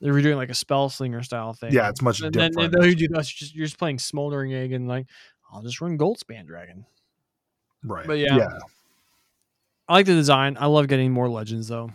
[0.02, 2.72] if you're doing like a spell slinger style thing, Yeah, it's much and then different.
[2.72, 5.06] then you do that, you're just, you're just playing smoldering egg and like
[5.52, 6.86] I'll just run goldspan dragon.
[7.82, 8.06] right.
[8.06, 8.36] but yeah.
[8.36, 8.58] yeah.
[9.88, 10.56] I like the design.
[10.58, 11.90] I love getting more legends though.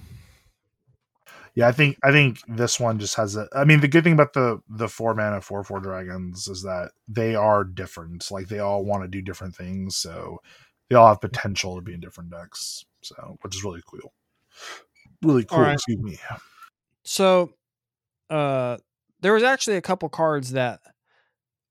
[1.55, 3.47] Yeah, I think I think this one just has a.
[3.51, 6.91] I mean, the good thing about the the four mana four four dragons is that
[7.07, 8.29] they are different.
[8.29, 10.39] Like they all want to do different things, so
[10.89, 12.85] they all have potential to be in different decks.
[13.01, 14.13] So, which is really cool.
[15.23, 15.61] Really cool.
[15.61, 15.73] right.
[15.73, 16.19] Excuse me.
[17.03, 17.53] So,
[18.29, 18.77] uh,
[19.21, 20.79] there was actually a couple cards that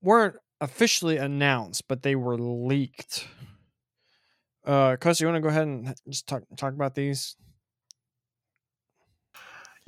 [0.02, 3.26] weren't officially announced, but they were leaked.
[4.64, 7.36] Uh, Kosi, you want to go ahead and just talk talk about these?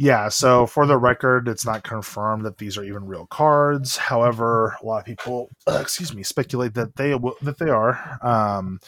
[0.01, 3.97] Yeah, so for the record, it's not confirmed that these are even real cards.
[3.97, 8.19] However, a lot of people, uh, excuse me, speculate that they will, that they are.
[8.23, 8.79] Um,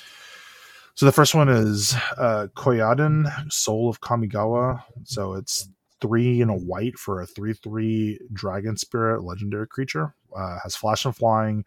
[0.94, 4.84] so the first one is uh, Koyaden, Soul of Kamigawa.
[5.02, 5.68] So it's
[6.00, 10.14] three and a white for a three-three Dragon Spirit legendary creature.
[10.36, 11.64] Uh, has flash and flying,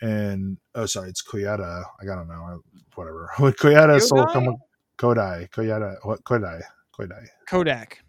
[0.00, 1.84] and oh, sorry, it's Koyada.
[2.00, 2.60] I don't know,
[2.94, 3.30] whatever.
[3.38, 4.58] Koyada, Soul of Kamigawa.
[4.98, 6.62] Kodai, Koyada, what Kodai,
[6.98, 8.02] Kodai, Kodak.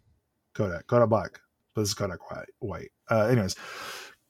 [0.54, 1.40] Kodak, Kodak Black.
[1.74, 2.48] But this is Kodak White.
[2.60, 2.92] white.
[3.10, 3.56] Uh, anyways,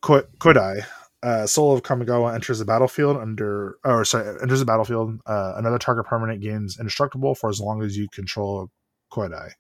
[0.04, 0.86] Kodai,
[1.24, 5.20] uh, Soul of Kamigawa enters the battlefield under, or sorry, enters the battlefield.
[5.26, 8.70] Uh, another target permanent gains indestructible for as long as you control
[9.12, 9.52] Kodai.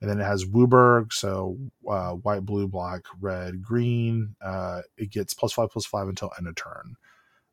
[0.00, 1.56] And then it has WUBRG, so
[1.88, 4.36] uh, white, blue, black, red, green.
[4.40, 6.96] Uh, it gets plus five, plus five until end of turn.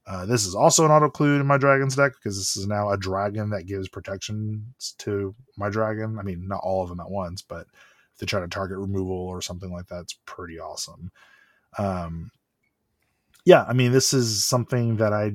[0.06, 2.90] Uh, this is also an auto clue in my dragon's deck because this is now
[2.90, 6.20] a dragon that gives protections to my dragon.
[6.20, 7.68] I mean, not all of them at once, but
[8.14, 11.12] if they try to target removal or something like that, it's pretty awesome.
[11.78, 12.32] Um,
[13.46, 15.34] yeah, I mean, this is something that I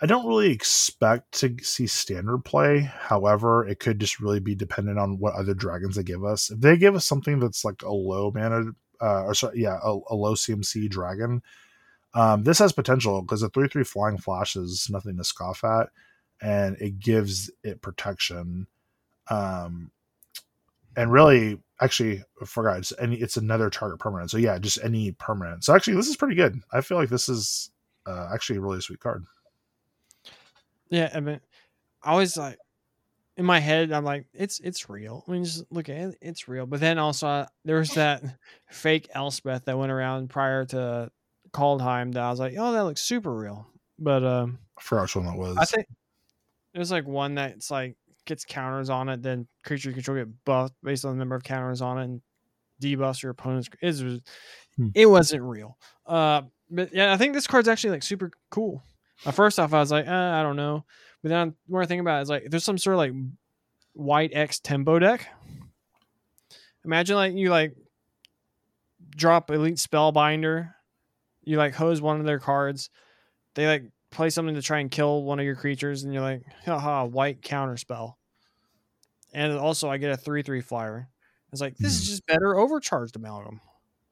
[0.00, 2.80] I don't really expect to see standard play.
[2.80, 6.50] However, it could just really be dependent on what other dragons they give us.
[6.50, 9.98] If they give us something that's like a low mana, uh, or sorry, yeah, a,
[10.10, 11.42] a low CMC dragon,
[12.14, 15.88] um, this has potential because a three three flying flash is nothing to scoff at,
[16.40, 18.66] and it gives it protection.
[19.30, 19.90] Um,
[20.96, 24.30] and really, actually, I forgot it's any it's another target permanent.
[24.30, 25.64] So yeah, just any permanent.
[25.64, 26.60] So actually, this is pretty good.
[26.72, 27.70] I feel like this is
[28.06, 29.24] uh, actually a really sweet card.
[30.94, 31.40] Yeah, I mean,
[32.02, 32.58] I always like
[33.36, 35.24] in my head, I'm like, it's it's real.
[35.26, 36.66] I mean, just look at it, it's real.
[36.66, 38.22] But then also, uh, there was that
[38.70, 41.10] fake Elspeth that went around prior to
[41.50, 43.66] Kaldheim that I was like, oh, that looks super real.
[43.98, 45.56] But um, I forgot which one that was.
[45.56, 45.86] I think
[46.74, 51.04] there's like one that's like gets counters on it, then creature control get buffed based
[51.04, 52.22] on the number of counters on it, and
[52.80, 53.68] debuffs your opponent's.
[53.80, 54.20] It was,
[54.76, 54.88] hmm.
[54.94, 55.76] it wasn't real.
[56.06, 58.84] Uh, but yeah, I think this card's actually like super cool.
[59.26, 60.84] At first off, I was like, eh, I don't know,
[61.22, 63.12] but then more I think about it, is like, there's some sort of like
[63.92, 65.28] white X tempo deck.
[66.84, 67.74] Imagine like you like
[69.16, 70.74] drop elite spellbinder,
[71.42, 72.90] you like hose one of their cards,
[73.54, 76.42] they like play something to try and kill one of your creatures, and you're like,
[76.64, 78.18] haha, white counter spell.
[79.32, 81.08] And also, I get a three three flyer.
[81.52, 82.10] It's like this is hmm.
[82.10, 83.60] just better overcharged amalgam.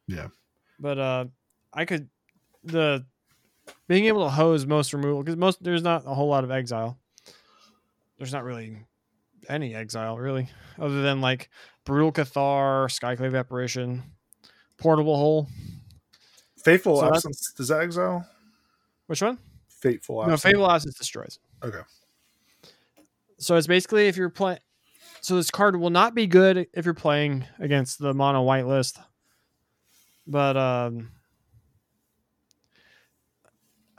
[0.07, 0.28] Yeah,
[0.78, 1.24] but uh,
[1.72, 2.09] I could
[2.64, 3.05] the
[3.88, 6.98] being able to hose most removal because most there's not a whole lot of exile.
[8.18, 8.78] There's not really
[9.48, 10.48] any exile really,
[10.78, 11.48] other than like
[11.84, 14.02] brutal Cathar, Skyclave apparition,
[14.78, 15.48] portable hole.
[16.64, 18.26] Fateful so absence does that exile?
[19.06, 19.38] Which one?
[19.68, 20.44] Fateful Absence.
[20.44, 21.38] No, Fateful Absence destroys.
[21.62, 21.80] Okay.
[23.38, 24.60] So it's basically if you're playing.
[25.20, 28.98] So this card will not be good if you're playing against the mono white list.
[30.26, 31.10] But um,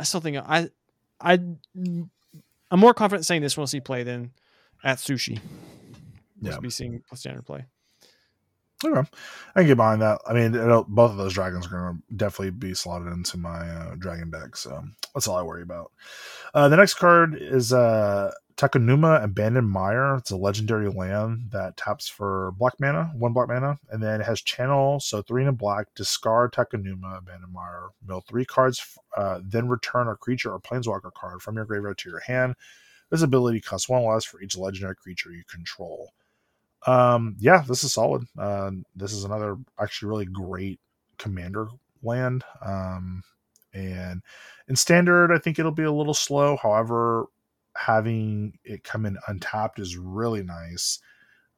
[0.04, 0.68] I still think I,
[1.22, 1.40] I,
[1.74, 2.10] I'm
[2.76, 4.32] more confident saying this will see play than
[4.84, 5.40] Atsushi.
[6.42, 6.60] Yeah.
[6.60, 7.64] Be seeing standard play.
[8.84, 9.10] Okay.
[9.56, 10.20] I can get behind that.
[10.28, 13.96] I mean, both of those dragons are going to definitely be slotted into my uh,
[13.96, 15.92] dragon deck, so that's all I worry about.
[16.54, 20.16] Uh, the next card is uh, Takenuma Abandoned Mire.
[20.16, 24.26] It's a legendary land that taps for black mana, one black mana, and then it
[24.26, 25.88] has channel, so three in a black.
[25.96, 27.90] Discard Takenuma Abandoned Mire.
[28.06, 32.10] Mill three cards, uh, then return a creature or planeswalker card from your graveyard to
[32.10, 32.56] your hand.
[33.10, 36.12] This ability costs one less for each legendary creature you control
[36.88, 38.26] um, yeah, this is solid.
[38.38, 40.80] Uh, this is another actually really great
[41.18, 41.68] commander
[42.02, 42.44] land.
[42.66, 43.24] Um,
[43.74, 44.22] and
[44.68, 46.58] in standard, I think it'll be a little slow.
[46.58, 47.26] However,
[47.76, 51.00] having it come in untapped is really nice.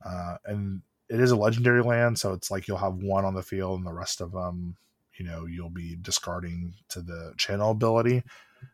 [0.06, 3.44] Uh, and it is a legendary land, so it's like you'll have one on the
[3.44, 4.76] field, and the rest of them,
[5.18, 8.24] you know, you'll be discarding to the channel ability.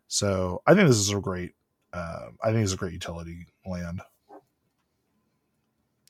[0.08, 1.54] So I think this is a great.
[1.94, 4.02] Uh, I think it's a great utility land.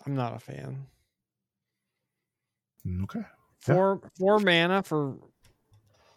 [0.05, 0.85] I'm not a fan.
[3.03, 3.21] Okay.
[3.59, 4.09] Four yeah.
[4.17, 5.17] four mana for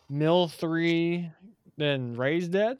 [0.09, 1.31] mill three,
[1.77, 2.79] then raise dead.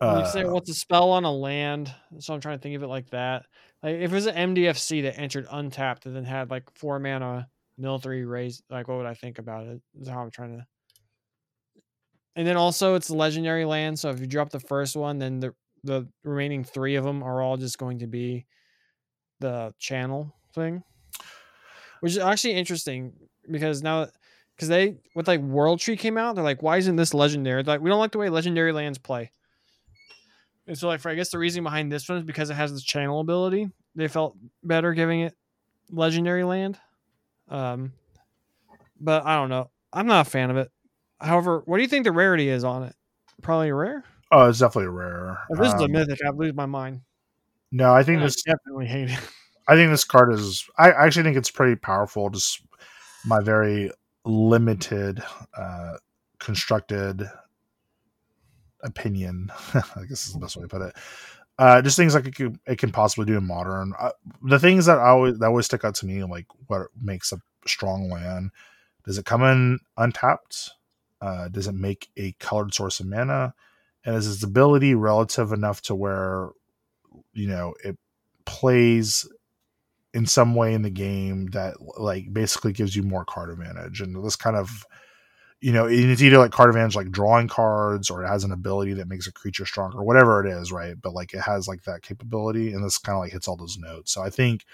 [0.00, 1.92] Uh, you say what's a spell on a land?
[2.18, 3.46] So I'm trying to think of it like that.
[3.82, 7.48] Like if it was an MDFC that entered untapped and then had like four mana,
[7.78, 9.80] mill three raise, like what would I think about it?
[10.00, 10.66] Is how I'm trying to.
[12.36, 15.38] And then also it's a legendary land, so if you drop the first one, then
[15.38, 18.46] the the remaining three of them are all just going to be
[19.40, 20.82] the channel thing,
[22.00, 23.12] which is actually interesting
[23.50, 24.08] because now
[24.56, 27.62] because they with like World Tree came out, they're like, why isn't this legendary?
[27.62, 29.30] They're like, we don't like the way legendary lands play.
[30.66, 32.72] And so, like, for I guess the reason behind this one is because it has
[32.72, 33.68] this channel ability.
[33.94, 35.34] They felt better giving it
[35.90, 36.78] legendary land.
[37.48, 37.92] Um,
[38.98, 39.70] but I don't know.
[39.92, 40.70] I'm not a fan of it.
[41.20, 42.94] However, what do you think the rarity is on it?
[43.42, 44.04] Probably rare.
[44.34, 45.38] Oh, it's definitely rare.
[45.50, 47.02] If this is a Um, mythic, I'd lose my mind.
[47.70, 48.42] No, I think I this.
[48.42, 49.18] definitely hate it.
[49.68, 50.68] I think this card is.
[50.76, 52.30] I actually think it's pretty powerful.
[52.30, 52.60] Just
[53.24, 53.92] my very
[54.24, 55.22] limited,
[55.56, 55.98] uh,
[56.40, 57.30] constructed
[58.82, 59.50] opinion.
[59.74, 60.96] I guess is the best way to put it.
[61.56, 63.92] Uh, just things like it, could, it can possibly do in modern.
[63.98, 64.10] Uh,
[64.42, 67.38] the things that I always that always stick out to me, like what makes a
[67.66, 68.50] strong land.
[69.04, 70.70] Does it come in untapped?
[71.20, 73.54] Uh, does it make a colored source of mana?
[74.04, 76.50] And is its ability relative enough to where
[77.32, 77.96] you know it
[78.44, 79.26] plays
[80.12, 84.00] in some way in the game that like basically gives you more card advantage.
[84.00, 84.86] And this kind of
[85.60, 88.92] you know it's either like card advantage like drawing cards or it has an ability
[88.94, 91.00] that makes a creature stronger whatever it is right?
[91.00, 93.78] But like it has like that capability and this kind of like hits all those
[93.78, 94.12] notes.
[94.12, 94.64] So i think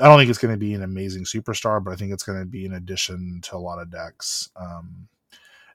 [0.00, 2.38] i don't think it's going to be an amazing superstar but i think it's going
[2.38, 4.48] to be an addition to a lot of decks.
[4.56, 5.08] Um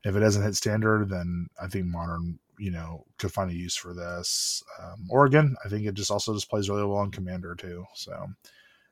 [0.03, 3.75] if it doesn't hit standard then i think modern you know could find a use
[3.75, 7.11] for this um, or again i think it just also just plays really well in
[7.11, 8.27] commander too so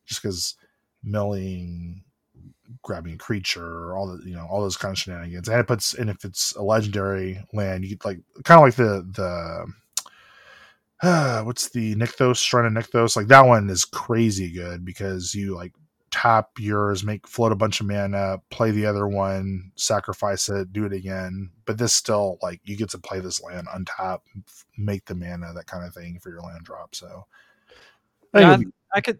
[0.05, 0.55] just because
[1.03, 2.03] milling
[2.82, 5.93] grabbing a creature all the you know all those kind of shenanigans and it puts
[5.93, 9.66] and if it's a legendary land you get like kind of like the the
[11.03, 13.16] uh, what's the Nykthos, Shrine of Nykthos?
[13.16, 15.74] Like that one is crazy good because you like
[16.16, 20.86] tap yours, make float a bunch of mana, play the other one, sacrifice it, do
[20.86, 21.51] it again.
[21.66, 25.51] But this still like you get to play this land untap, f- make the mana,
[25.53, 26.95] that kind of thing for your land drop.
[26.95, 27.26] So
[28.34, 29.20] I Yeah, be- I could,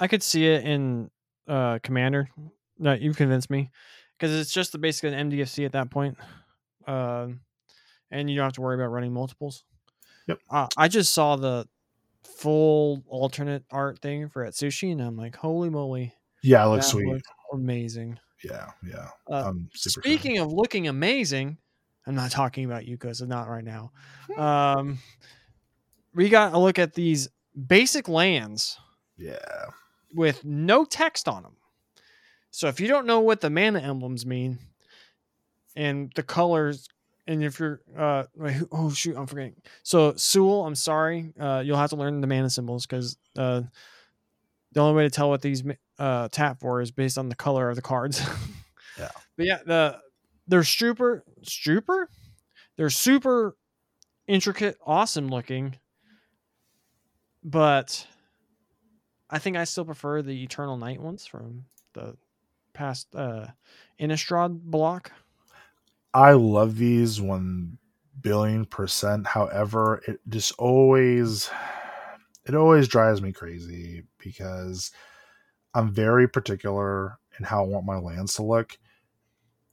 [0.00, 1.10] I could see it in
[1.46, 2.30] uh, Commander.
[2.78, 3.70] No, you've convinced me
[4.18, 6.16] because it's just the basically an MDFC at that point,
[6.86, 7.40] um,
[8.10, 9.64] and you don't have to worry about running multiples.
[10.26, 10.38] Yep.
[10.48, 11.68] Uh, I just saw the
[12.24, 16.92] full alternate art thing for Atsushi, and I'm like, holy moly, yeah, it looks that
[16.92, 17.22] sweet.
[17.52, 18.18] amazing.
[18.44, 19.08] yeah, yeah.
[19.26, 21.58] Uh, Speaking of looking amazing,
[22.06, 23.92] I'm not talking about you because not right now.
[24.36, 24.98] Um,
[26.14, 27.28] we got a look at these
[27.66, 28.78] basic lands
[29.16, 29.36] yeah.
[30.14, 31.56] with no text on them.
[32.50, 34.58] So if you don't know what the mana emblems mean
[35.76, 36.88] and the colors,
[37.26, 39.56] and if you're uh wait, oh shoot, I'm forgetting.
[39.82, 43.62] So Sewell, I'm sorry, uh, you'll have to learn the mana symbols because uh,
[44.72, 45.62] the only way to tell what these
[46.00, 48.20] uh tap for is based on the color of the cards.
[48.98, 49.10] Yeah.
[49.36, 49.98] But yeah, the
[50.46, 52.10] they're super super.
[52.76, 53.56] They're super
[54.26, 55.76] intricate, awesome looking.
[57.42, 58.06] But
[59.30, 62.16] I think I still prefer the Eternal Night ones from the
[62.74, 63.46] past uh
[63.98, 65.12] Innistrad block.
[66.12, 67.78] I love these one
[68.20, 69.26] billion percent.
[69.26, 71.48] However, it just always
[72.44, 74.90] it always drives me crazy because
[75.74, 78.78] I'm very particular in how I want my lands to look.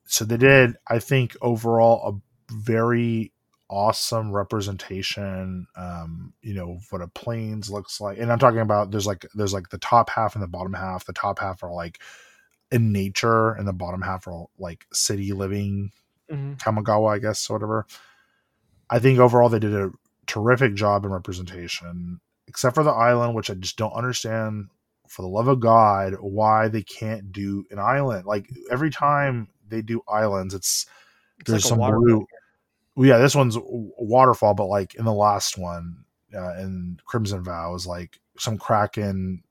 [0.05, 3.33] So they did, I think, overall a very
[3.69, 5.67] awesome representation.
[5.75, 9.53] Um, you know what a plains looks like, and I'm talking about there's like there's
[9.53, 11.05] like the top half and the bottom half.
[11.05, 11.99] The top half are like
[12.71, 15.91] in nature, and the bottom half are like city living
[16.31, 16.53] Mm-hmm.
[16.55, 17.85] Kamigawa, I guess, or whatever.
[18.89, 19.91] I think overall they did a
[20.25, 24.69] terrific job in representation, except for the island, which I just don't understand
[25.09, 28.25] for the love of God why they can't do an island.
[28.25, 30.85] Like every time they do islands, it's
[31.39, 32.25] It's there's like some blue.
[32.95, 37.75] Well, yeah, this one's waterfall, but like in the last one, uh, in Crimson Vow,
[37.75, 39.43] is like some kraken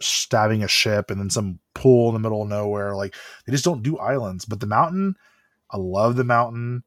[0.00, 2.96] stabbing a ship, and then some pool in the middle of nowhere.
[2.96, 3.14] Like
[3.46, 4.44] they just don't do islands.
[4.44, 5.14] But the mountain,
[5.70, 6.82] I love the mountain.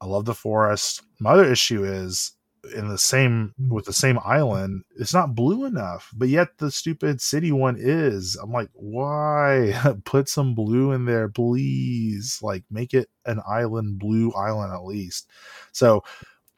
[0.00, 1.02] I love the forest.
[1.18, 2.32] My other issue is
[2.74, 7.20] in the same with the same island, it's not blue enough, but yet the stupid
[7.20, 8.36] city one is.
[8.36, 12.40] I'm like, why put some blue in there, please?
[12.42, 15.28] Like, make it an island, blue island at least.
[15.72, 16.04] So,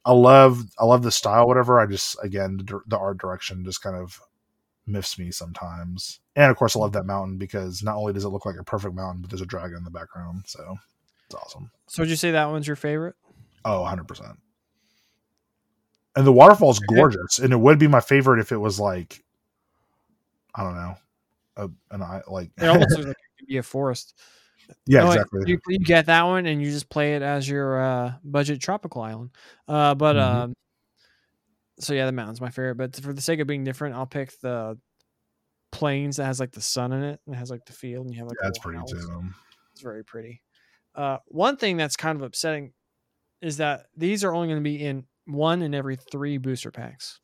[0.04, 1.80] I love, I love the style, whatever.
[1.80, 4.20] I just, again, the, the art direction just kind of
[4.86, 6.20] miffs me sometimes.
[6.36, 8.64] And of course, I love that mountain because not only does it look like a
[8.64, 10.44] perfect mountain, but there's a dragon in the background.
[10.46, 10.76] So,
[11.26, 11.70] it's awesome.
[11.88, 13.16] So would you say that one's your favorite?
[13.64, 14.36] Oh, 100%.
[16.16, 17.38] And the waterfall's gorgeous.
[17.38, 19.22] And it would be my favorite if it was like,
[20.54, 20.96] I don't know,
[21.56, 24.14] a, an eye, like, It almost looks like it could be a forest.
[24.86, 25.42] yeah, No, exactly.
[25.46, 29.02] You, you get that one and you just play it as your uh, budget tropical
[29.02, 29.30] island.
[29.68, 30.20] Uh, but Mhm.
[30.20, 30.54] um,
[31.78, 32.76] so yeah, the mountain's my favorite.
[32.76, 34.78] But for the sake of being different, I'll pick the
[35.72, 38.14] plains that has like the sun in it and it has like the field and
[38.14, 39.22] you have like a That's pretty too.
[39.72, 40.40] It's very pretty.
[40.94, 42.72] Uh, one thing that's kind of upsetting
[43.42, 47.20] is that these are only going to be in one in every three booster packs.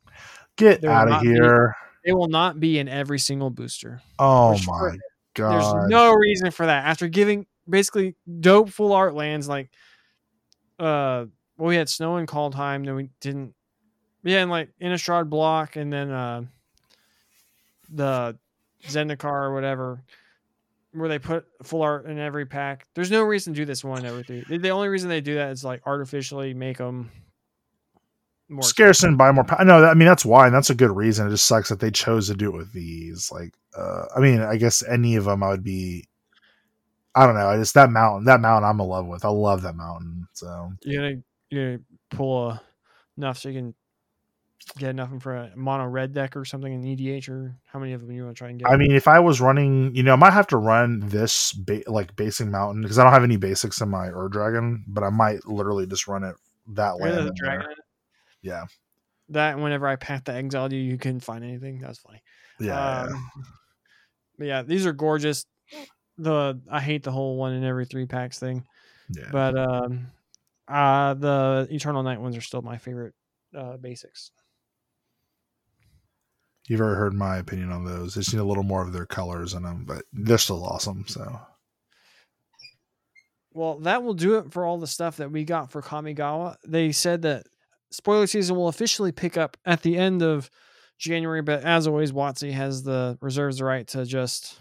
[0.55, 1.75] Get There out of be- here.
[2.05, 4.01] They will not be in every single booster.
[4.19, 4.97] Oh Which my
[5.35, 5.51] god!
[5.51, 6.85] There's no reason for that.
[6.85, 9.69] After giving basically dope full art lands like
[10.79, 11.25] uh
[11.57, 13.53] well we had snow and Kaldheim, then we didn't
[14.23, 16.43] yeah, and like Innistrad block and then uh
[17.89, 18.37] the
[18.87, 20.03] Zendikar or whatever
[20.91, 22.85] where they put full art in every pack.
[22.93, 24.57] There's no reason to do this one in every three.
[24.57, 27.09] The only reason they do that is like artificially make them
[28.49, 29.43] more scarce and buy more.
[29.43, 31.27] pa- No, I mean that's why, and that's a good reason.
[31.27, 33.31] It just sucks that they chose to do it with these.
[33.31, 36.07] Like, uh, I mean, I guess any of them, I would be.
[37.15, 37.47] I don't know.
[37.47, 39.23] I just that mountain, that mountain, I'm in love with.
[39.23, 40.27] I love that mountain.
[40.33, 42.61] So You're gonna you're gonna pull a,
[43.17, 43.75] enough so you can
[44.79, 48.01] get enough for a mono red deck or something in EDH or how many of
[48.01, 48.67] them you want to try and get?
[48.69, 51.83] I mean, if I was running, you know, I might have to run this ba-
[51.85, 55.09] like basing mountain because I don't have any basics in my Ur Dragon, but I
[55.09, 56.35] might literally just run it
[56.69, 57.11] that way.
[57.11, 57.17] land.
[57.19, 57.31] the there.
[57.35, 57.77] dragon in it?
[58.43, 58.65] Yeah,
[59.29, 61.79] That whenever I packed the exile you, you couldn't find anything.
[61.79, 62.21] That's funny.
[62.59, 63.11] yeah, yeah.
[63.13, 63.31] Um,
[64.37, 65.45] but yeah, these are gorgeous.
[66.17, 68.65] The I hate the whole one in every three packs thing,
[69.09, 69.29] yeah.
[69.31, 70.07] but um,
[70.67, 73.13] uh, the Eternal Night ones are still my favorite
[73.57, 74.31] uh, basics.
[76.67, 78.13] You've already heard my opinion on those.
[78.13, 81.05] They just need a little more of their colors in them, but they're still awesome.
[81.07, 81.39] So
[83.53, 86.55] Well, that will do it for all the stuff that we got for Kamigawa.
[86.65, 87.47] They said that
[87.93, 90.49] spoiler season will officially pick up at the end of
[90.97, 94.59] January, but as always, WotC has the reserves the right to just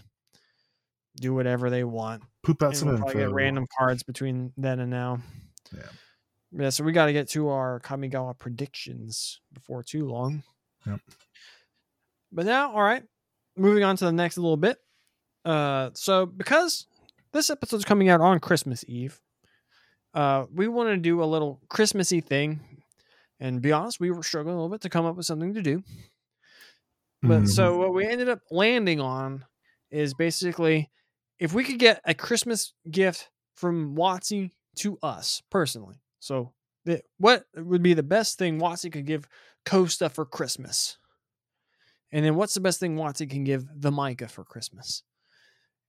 [1.20, 2.22] do whatever they want.
[2.42, 3.12] poop out And some we'll info.
[3.18, 5.18] get random cards between then and now.
[5.74, 5.82] Yeah.
[6.54, 10.42] Yeah, so we got to get to our Kamigawa predictions before too long.
[10.86, 11.00] Yep.
[12.30, 13.04] But now, all right,
[13.56, 14.78] moving on to the next little bit.
[15.44, 16.86] Uh, so because
[17.32, 19.18] this episode's coming out on Christmas Eve,
[20.14, 22.60] uh, we want to do a little Christmassy thing.
[23.42, 25.62] And be honest, we were struggling a little bit to come up with something to
[25.62, 25.82] do.
[27.22, 27.48] But Mhm.
[27.48, 29.44] so what we ended up landing on
[29.90, 30.92] is basically
[31.40, 36.00] if we could get a Christmas gift from WotC to us personally.
[36.20, 39.26] So the, what would be the best thing WotC could give
[39.66, 40.98] Costa for Christmas?
[42.12, 45.02] And then what's the best thing WotC can give the Micah for Christmas?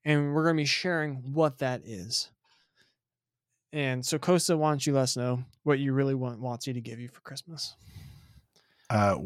[0.04, 2.32] And we're going to be sharing what that is.
[3.74, 6.80] And so Costa, why don't you let us know what you really want WotC to
[6.82, 7.76] give you for Christmas?
[8.90, 9.18] Uh,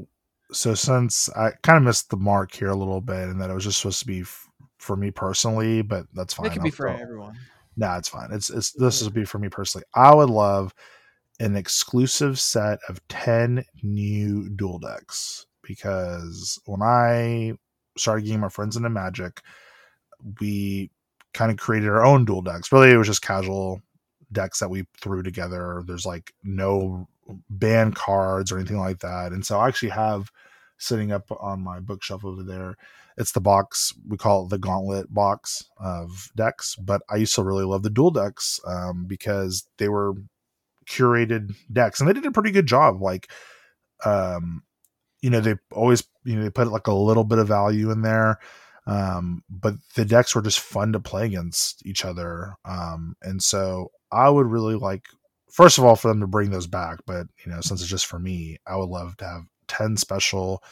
[0.53, 3.53] so since I kind of missed the mark here a little bit, and that it
[3.53, 6.45] was just supposed to be f- for me personally, but that's fine.
[6.45, 7.37] It could be I'll- for I'll- everyone.
[7.75, 8.31] Nah, it's fine.
[8.31, 9.85] It's it's this would be for me personally.
[9.93, 10.73] I would love
[11.39, 17.53] an exclusive set of ten new dual decks because when I
[17.97, 19.41] started getting my friends into Magic,
[20.39, 20.89] we
[21.35, 22.71] kind of created our own dual decks.
[22.71, 23.81] Really, it was just casual
[24.31, 25.83] decks that we threw together.
[25.85, 27.07] There's like no
[27.49, 30.31] ban cards or anything like that, and so I actually have
[30.79, 32.75] sitting up on my bookshelf over there
[33.17, 37.43] it's the box we call it the gauntlet box of decks but i used to
[37.43, 40.13] really love the dual decks um, because they were
[40.87, 43.29] curated decks and they did a pretty good job like
[44.05, 44.63] um
[45.21, 48.03] you know they always you know they put like a little bit of value in
[48.03, 48.39] there
[48.85, 53.91] um but the decks were just fun to play against each other um and so
[54.11, 55.05] i would really like
[55.51, 58.05] first of all for them to bring those back but you know since it's just
[58.05, 60.63] for me i would love to have 10 special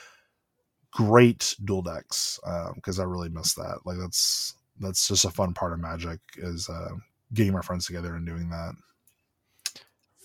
[0.96, 2.40] great dual decks
[2.76, 3.80] because I really miss that.
[3.86, 6.92] Like that's that's just a fun part of Magic is uh,
[7.34, 8.74] getting my friends together and doing that.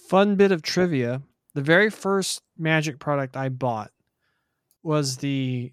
[0.08, 1.22] Fun bit of trivia.
[1.54, 3.90] The very first Magic product I bought
[4.82, 5.72] was the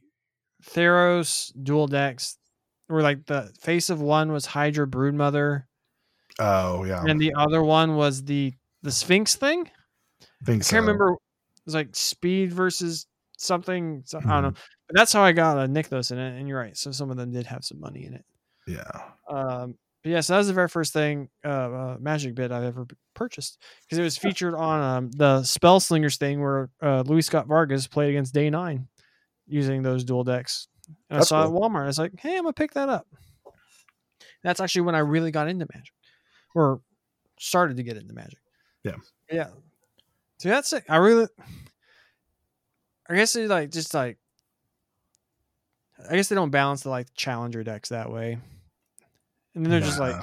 [0.63, 2.37] Theros dual decks,
[2.87, 5.65] where like the face of one was Hydra Broodmother,
[6.39, 9.69] Oh yeah, and the other one was the the Sphinx thing.
[10.45, 11.13] think I can't remember.
[11.13, 13.07] It was like speed versus
[13.37, 14.03] something.
[14.05, 14.53] So, I don't know.
[14.87, 16.39] But that's how I got a Nykthos in it.
[16.39, 16.77] And you're right.
[16.77, 18.25] So some of them did have some money in it.
[18.67, 22.51] Yeah, Um, but yeah, so that was the very first thing, uh, uh magic bit
[22.51, 27.27] I've ever purchased because it was featured on um, the Spellslingers thing where uh, Luis
[27.27, 28.85] Scott-Vargas played against Day9
[29.47, 30.67] using those dual decks.
[31.09, 31.55] And That's I saw cool.
[31.55, 31.83] it at Walmart.
[31.83, 33.07] I was like, hey, I'm gonna pick that up.
[34.43, 35.93] That's actually when I really got into Magic,
[36.57, 36.81] or
[37.39, 38.39] started to get into Magic.
[38.83, 38.95] Yeah.
[39.31, 39.49] yeah.
[40.39, 40.83] So that's it.
[40.89, 41.27] I really,
[43.09, 44.17] I guess it like just like,
[46.09, 48.37] I guess they don't balance the like challenger decks that way,
[49.53, 50.15] and then they're just like,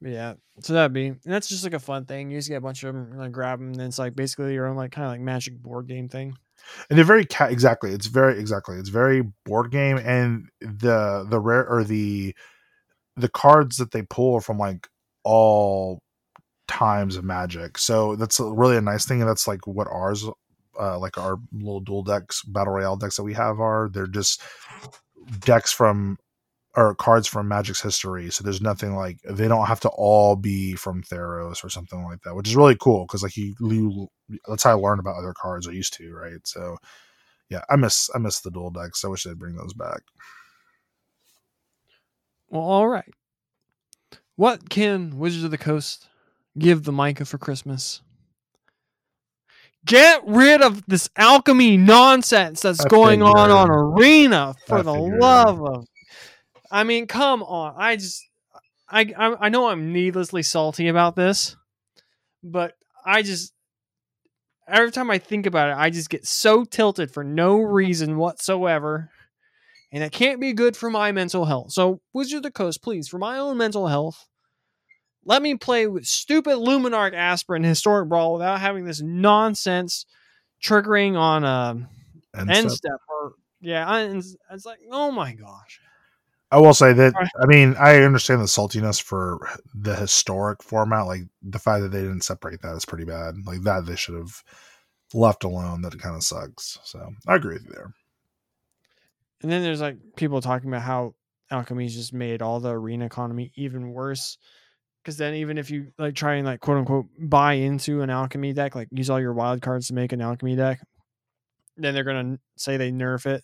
[0.00, 0.34] yeah.
[0.60, 2.30] So that'd be and that's just like a fun thing.
[2.30, 4.66] You just get a bunch of them, like grab them, and it's like basically your
[4.66, 6.36] own like kind of like Magic board game thing.
[6.90, 7.92] and they're very ca- exactly.
[7.92, 8.76] It's very exactly.
[8.76, 12.34] It's very board game, and the the rare or the
[13.16, 14.88] the cards that they pull from like
[15.24, 16.00] all
[16.68, 17.78] times of Magic.
[17.78, 20.24] So that's really a nice thing, and that's like what ours
[20.80, 23.90] uh, like our little dual decks battle royale decks that we have are.
[23.92, 24.40] They're just
[25.40, 26.18] decks from
[26.74, 28.30] or cards from Magic's history.
[28.30, 32.22] So there's nothing like they don't have to all be from Theros or something like
[32.22, 34.08] that, which is really cool because like you, you
[34.48, 36.46] that's how I learned about other cards I used to, right?
[36.46, 36.78] So
[37.50, 39.04] yeah, I miss I miss the dual decks.
[39.04, 40.00] I wish they'd bring those back.
[42.48, 43.12] Well, all right.
[44.36, 46.08] What can Wizards of the Coast
[46.58, 48.00] give the Micah for Christmas?
[49.84, 54.92] Get rid of this alchemy nonsense that's I going on on Arena for I the
[54.92, 55.86] love of.
[56.70, 57.74] I mean, come on.
[57.76, 58.24] I just,
[58.88, 61.56] I, I, I know I'm needlessly salty about this,
[62.42, 62.74] but
[63.04, 63.52] I just,
[64.68, 69.10] every time I think about it, I just get so tilted for no reason whatsoever.
[69.92, 71.72] And it can't be good for my mental health.
[71.72, 74.26] So, Wizard of the Coast, please, for my own mental health,
[75.24, 80.06] let me play with stupid Luminarch Aspirant Historic Brawl without having this nonsense
[80.64, 81.88] triggering on a
[82.34, 85.78] And end so- step or yeah, I- it's it's like oh my gosh.
[86.50, 87.14] I will say that.
[87.40, 91.06] I mean I understand the saltiness for the historic format.
[91.06, 93.46] Like the fact that they didn't separate that is pretty bad.
[93.46, 94.42] Like that they should have
[95.14, 95.82] left alone.
[95.82, 96.78] That kind of sucks.
[96.84, 97.94] So I agree with you there.
[99.42, 101.14] And then there's like people talking about how
[101.50, 104.38] alchemy's just made all the arena economy even worse.
[105.02, 108.52] Because then even if you like try and like quote unquote buy into an alchemy
[108.52, 110.80] deck, like use all your wild cards to make an alchemy deck,
[111.76, 113.42] then they're gonna say they nerf it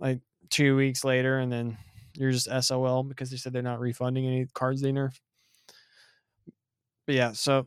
[0.00, 1.76] like two weeks later, and then
[2.14, 5.18] you're just SOL because they said they're not refunding any cards they nerf.
[7.06, 7.66] But yeah, so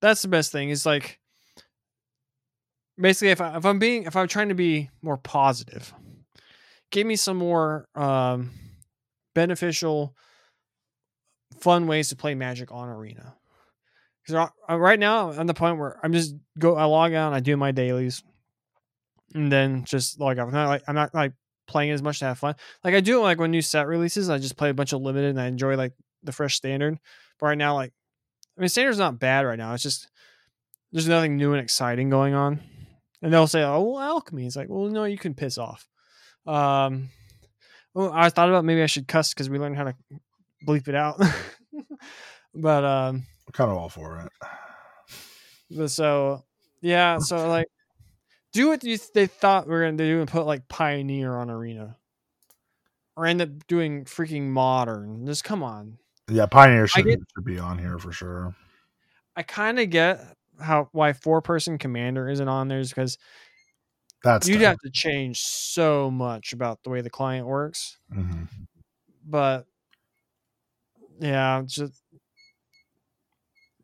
[0.00, 1.18] that's the best thing is like
[2.98, 5.92] basically if I if I'm being if I'm trying to be more positive,
[6.94, 8.52] give me some more um
[9.34, 10.14] beneficial
[11.58, 13.34] fun ways to play magic on arena.
[14.24, 17.58] Because right now i'm the point where i'm just go i log out i do
[17.58, 18.22] my dailies
[19.34, 21.32] and then just log off i'm not like i'm not like
[21.66, 22.54] playing as much to have fun.
[22.84, 25.02] Like i do it like when new set releases i just play a bunch of
[25.02, 25.92] limited and i enjoy like
[26.22, 26.98] the fresh standard.
[27.40, 27.92] But right now like
[28.56, 30.08] i mean standard's not bad right now it's just
[30.92, 32.60] there's nothing new and exciting going on.
[33.20, 34.46] And they'll say oh well alchemy.
[34.46, 35.88] It's like well no you can piss off
[36.46, 37.08] um
[37.94, 39.94] well, I thought about maybe I should cuss because we learned how to
[40.66, 41.20] bleep it out.
[42.54, 44.48] but um, I'm kind of all for it.
[45.70, 46.44] but so
[46.82, 47.68] yeah, so like,
[48.52, 51.96] do what you they thought we were gonna do and put like Pioneer on Arena,
[53.16, 55.24] or end up doing freaking Modern.
[55.26, 55.98] Just come on.
[56.28, 58.56] Yeah, Pioneer should, get- should be on here for sure.
[59.36, 60.20] I kind of get
[60.60, 63.18] how why four person commander isn't on there is because
[64.24, 64.64] That's you'd dumb.
[64.64, 67.98] have to change so much about the way the client works.
[68.12, 68.48] Mhm.
[69.26, 69.66] but
[71.20, 72.02] yeah, just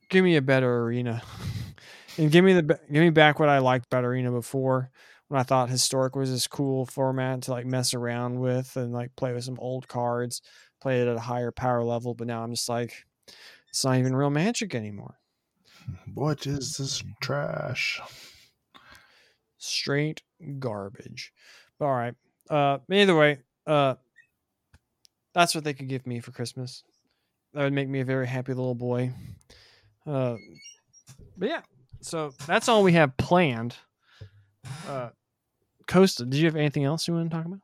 [0.09, 1.22] give me a better arena,
[2.18, 4.91] and give me the give me back what I liked about arena before
[5.28, 9.14] when I thought historic was this cool format to like mess around with and like
[9.16, 10.43] play with some old cards,
[10.80, 12.14] play it at a higher power level.
[12.14, 13.05] But now I'm just like,
[13.68, 15.18] it's not even real magic anymore.
[16.14, 18.01] What is this trash?
[19.59, 20.22] Straight
[20.59, 21.32] garbage.
[21.78, 22.14] But all right.
[22.49, 23.95] Uh, either way, uh,
[25.34, 26.82] that's what they could give me for Christmas.
[27.55, 29.12] That would make me a very happy little boy.
[30.07, 30.36] Uh,
[31.36, 31.62] but yeah,
[32.01, 33.76] so that's all we have planned.
[34.88, 35.11] Uh,
[35.86, 37.61] Costa, did you have anything else you want to talk about?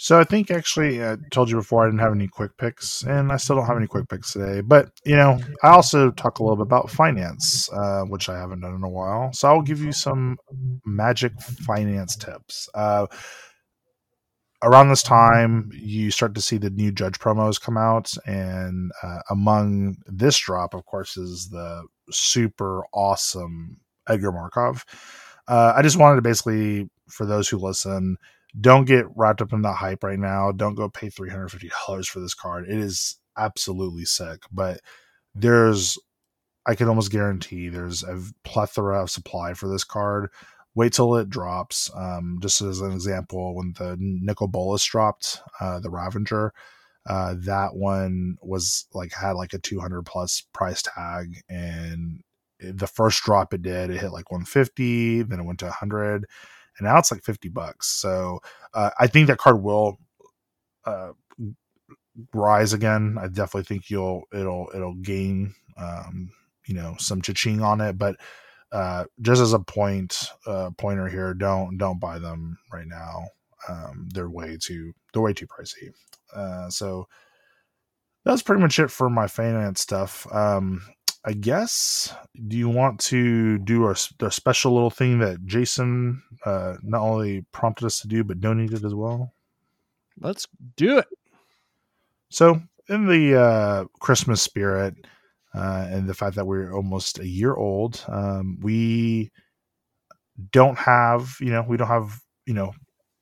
[0.00, 3.32] So I think actually I told you before I didn't have any quick picks, and
[3.32, 4.60] I still don't have any quick picks today.
[4.60, 8.60] But you know, I also talk a little bit about finance, uh, which I haven't
[8.60, 9.32] done in a while.
[9.32, 10.38] So I'll give you some
[10.86, 12.68] magic finance tips.
[12.74, 13.08] Uh,
[14.62, 19.18] around this time, you start to see the new judge promos come out, and uh,
[19.30, 23.78] among this drop, of course, is the super awesome
[24.08, 24.84] Edgar Markov.
[25.48, 28.16] Uh, I just wanted to basically, for those who listen,
[28.60, 30.52] don't get wrapped up in the hype right now.
[30.52, 32.68] Don't go pay three hundred fifty dollars for this card.
[32.68, 34.80] It is absolutely sick, but
[35.34, 35.98] there's,
[36.66, 40.30] I can almost guarantee there's a plethora of supply for this card.
[40.74, 41.90] Wait till it drops.
[41.94, 46.52] Um, just as an example, when the Nicol Bolas dropped, uh, the Ravager,
[47.08, 52.22] uh, that one was like had like a two hundred plus price tag, and
[52.60, 56.26] the first drop it did, it hit like one fifty, then it went to hundred
[56.78, 58.40] and now it's like 50 bucks so
[58.74, 59.98] uh, i think that card will
[60.84, 61.12] uh,
[62.34, 63.16] rise again.
[63.20, 66.30] I definitely think you'll it'll it'll gain um,
[66.66, 68.16] you know some cha-ching on it but
[68.72, 73.24] uh, just as a point uh, pointer here don't don't buy them right now.
[73.68, 75.92] Um, they're way too they're way too pricey.
[76.34, 77.06] Uh, so
[78.24, 80.26] that's pretty much it for my finance stuff.
[80.32, 80.82] Um,
[81.24, 82.14] I guess.
[82.46, 87.44] Do you want to do a, a special little thing that Jason uh, not only
[87.52, 89.34] prompted us to do, but donated as well?
[90.20, 90.46] Let's
[90.76, 91.06] do it.
[92.30, 94.94] So, in the uh, Christmas spirit
[95.54, 99.30] uh, and the fact that we're almost a year old, um, we
[100.52, 102.72] don't have, you know, we don't have, you know,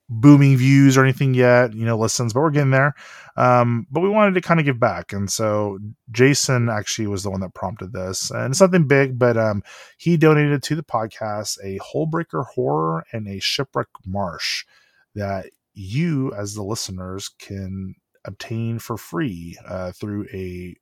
[0.08, 2.94] booming views or anything yet, you know, listens, but we're getting there.
[3.36, 5.12] Um, but we wanted to kind of give back.
[5.12, 5.78] And so
[6.10, 8.30] Jason actually was the one that prompted this.
[8.30, 9.62] And it's nothing big, but um,
[9.98, 14.64] he donated to the podcast a Hullbreaker Horror and a Shipwreck Marsh
[15.14, 17.94] that you, as the listeners, can
[18.24, 20.76] obtain for free uh, through a,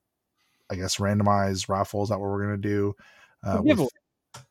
[0.70, 2.02] I guess, randomized raffle.
[2.02, 2.94] Is that what we're going to do?
[3.42, 3.88] Uh, with,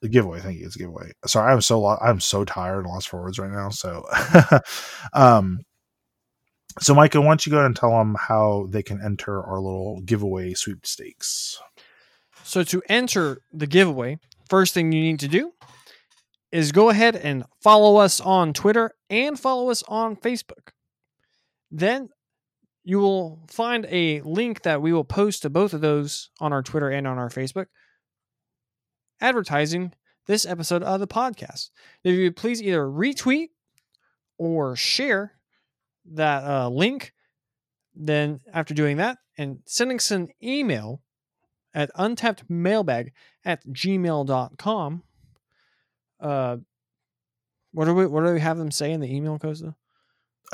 [0.02, 0.40] the giveaway.
[0.40, 0.66] Thank you.
[0.66, 1.12] It's a giveaway.
[1.26, 3.70] Sorry, I'm so lo- I'm so tired and lost forwards right now.
[3.70, 4.06] So,
[5.14, 5.60] um,
[6.80, 9.60] so Micah, why don't you go ahead and tell them how they can enter our
[9.60, 11.60] little giveaway sweepstakes?
[12.44, 14.20] So to enter the giveaway,
[14.50, 15.54] first thing you need to do
[16.52, 20.70] is go ahead and follow us on Twitter and follow us on Facebook.
[21.72, 22.10] Then
[22.84, 26.62] you will find a link that we will post to both of those on our
[26.62, 27.68] Twitter and on our Facebook
[29.24, 29.94] advertising
[30.28, 31.72] this episode of the podcast.
[32.04, 33.50] If you please either retweet
[34.38, 35.34] or share
[36.06, 37.14] that uh, link,
[37.96, 41.02] then after doing that and sending us an email
[41.74, 43.12] at untappedmailbag
[43.46, 45.04] at gmail.com.
[46.20, 46.58] Uh,
[47.72, 49.76] what do we what do we have them say in the email, Costa?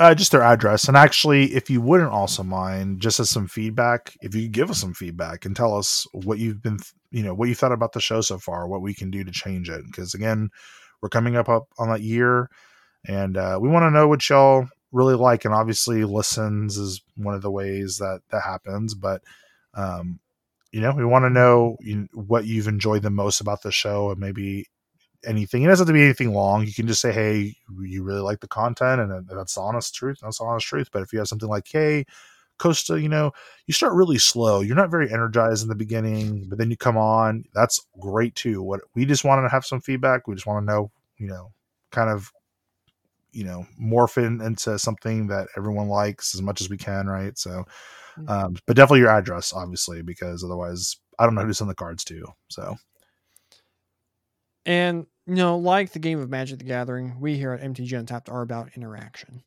[0.00, 0.88] Uh, just their address.
[0.88, 4.80] And actually, if you wouldn't also mind, just as some feedback, if you give us
[4.80, 6.78] some feedback and tell us what you've been,
[7.10, 9.30] you know, what you thought about the show so far, what we can do to
[9.30, 9.84] change it.
[9.84, 10.48] Because again,
[11.02, 12.48] we're coming up, up on that year,
[13.06, 15.44] and uh, we want to know what y'all really like.
[15.44, 18.94] And obviously, listens is one of the ways that that happens.
[18.94, 19.20] But
[19.74, 20.18] um,
[20.72, 24.10] you know, we want to know you, what you've enjoyed the most about the show,
[24.10, 24.64] and maybe
[25.24, 25.62] anything.
[25.62, 26.66] It doesn't have to be anything long.
[26.66, 30.18] You can just say, "Hey, you really like the content," and that's the honest truth.
[30.22, 30.88] That's the honest truth.
[30.92, 32.04] But if you have something like, "Hey,"
[32.60, 33.32] Costa, you know,
[33.66, 34.60] you start really slow.
[34.60, 37.44] You're not very energized in the beginning, but then you come on.
[37.54, 38.62] That's great too.
[38.62, 40.28] What we just wanted to have some feedback.
[40.28, 41.52] We just want to know, you know,
[41.90, 42.30] kind of,
[43.32, 47.36] you know, morph in into something that everyone likes as much as we can, right?
[47.38, 47.64] So,
[48.18, 48.28] mm.
[48.28, 51.74] um, but definitely your address, obviously, because otherwise, I don't know who to send the
[51.74, 52.26] cards to.
[52.48, 52.76] So,
[54.66, 58.28] and you know, like the game of Magic the Gathering, we here at MTG Untapped
[58.28, 59.42] are about interaction.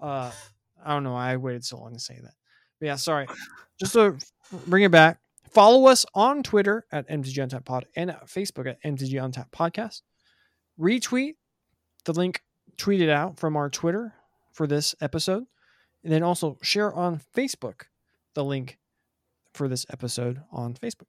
[0.00, 0.30] Uh,
[0.84, 1.14] I don't know.
[1.14, 2.32] I waited so long to say that.
[2.80, 3.26] But yeah, sorry.
[3.78, 4.16] Just to
[4.66, 8.82] bring it back, follow us on Twitter at MTG Untapped Pod and at Facebook at
[8.82, 10.02] MTG Untapped Podcast.
[10.80, 11.34] Retweet
[12.04, 12.42] the link
[12.78, 14.14] tweeted out from our Twitter
[14.52, 15.44] for this episode.
[16.04, 17.82] And then also share on Facebook
[18.34, 18.78] the link
[19.52, 21.08] for this episode on Facebook.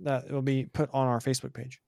[0.00, 1.80] That will be put on our Facebook page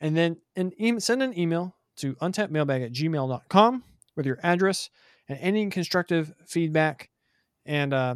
[0.00, 3.84] and then an e- send an email to untappedmailbag at gmail.com
[4.16, 4.90] with your address
[5.28, 7.10] and any constructive feedback.
[7.64, 8.14] And uh,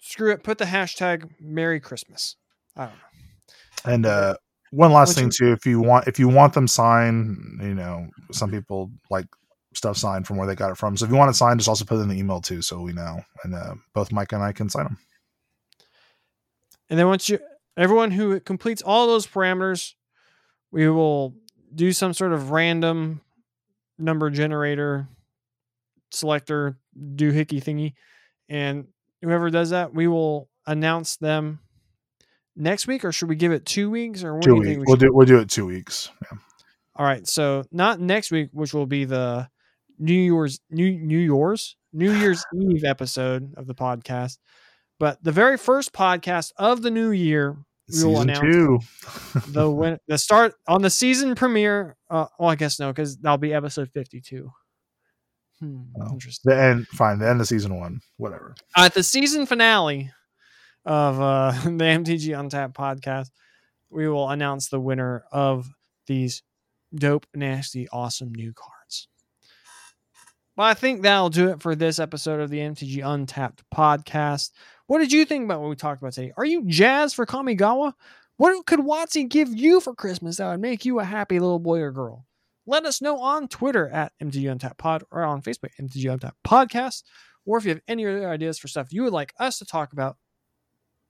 [0.00, 2.36] screw it, put the hashtag Merry Christmas.
[2.76, 3.92] I don't know.
[3.92, 4.36] And uh,
[4.70, 8.50] one last thing too, if you want, if you want them signed, you know, some
[8.50, 9.26] people like
[9.74, 10.96] stuff signed from where they got it from.
[10.96, 12.80] So if you want it signed, just also put it in the email too, so
[12.80, 14.98] we know, and uh, both Mike and I can sign them.
[16.90, 17.38] And then once you,
[17.76, 19.94] everyone who completes all those parameters,
[20.74, 21.34] we will
[21.74, 23.20] do some sort of random
[23.98, 25.08] number generator
[26.10, 27.94] selector doohickey thingy
[28.48, 28.86] and
[29.22, 31.60] whoever does that we will announce them
[32.56, 34.78] next week or should we give it two weeks or what two do you think
[34.80, 36.38] we will do we'll do it two weeks yeah.
[36.96, 39.48] all right so not next week which will be the
[39.98, 41.76] new year's new new year's?
[41.92, 44.38] New year's eve episode of the podcast.
[44.98, 47.56] But the very first podcast of the new year
[47.92, 48.78] we will announce two.
[49.48, 51.96] the win- the start on the season premiere.
[52.08, 54.50] Uh, well, I guess no, because that'll be episode fifty-two.
[55.60, 56.50] Hmm, oh, interesting.
[56.50, 57.18] The end, fine.
[57.18, 58.54] The end of season one, whatever.
[58.76, 60.10] At the season finale
[60.84, 63.30] of uh, the MTG Untapped podcast,
[63.90, 65.68] we will announce the winner of
[66.06, 66.42] these
[66.94, 69.08] dope, nasty, awesome new cards.
[70.56, 74.50] But I think that'll do it for this episode of the MTG Untapped podcast.
[74.86, 76.32] What did you think about what we talked about today?
[76.36, 77.94] Are you jazzed for Kamigawa?
[78.36, 81.80] What could WotC give you for Christmas that would make you a happy little boy
[81.80, 82.26] or girl?
[82.66, 87.04] Let us know on Twitter at MTG Untapped Pod or on Facebook, MTG Untapped Podcast.
[87.46, 89.92] Or if you have any other ideas for stuff you would like us to talk
[89.92, 90.16] about,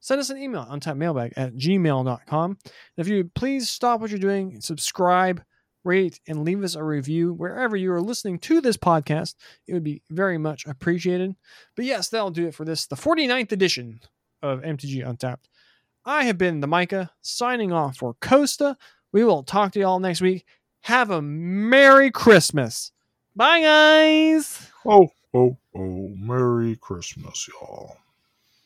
[0.00, 2.50] send us an email, untappedmailbag at gmail.com.
[2.50, 2.60] And
[2.96, 5.42] if you please stop what you're doing, subscribe,
[5.84, 9.34] rate, and leave us a review wherever you are listening to this podcast.
[9.66, 11.36] It would be very much appreciated.
[11.76, 14.00] But yes, that'll do it for this, the 49th edition
[14.42, 15.48] of MTG Untapped.
[16.04, 18.76] I have been the Micah, signing off for Costa.
[19.12, 20.44] We will talk to y'all next week.
[20.82, 22.92] Have a Merry Christmas.
[23.34, 24.70] Bye, guys.
[24.84, 26.08] Oh, oh, oh.
[26.18, 27.96] Merry Christmas, y'all.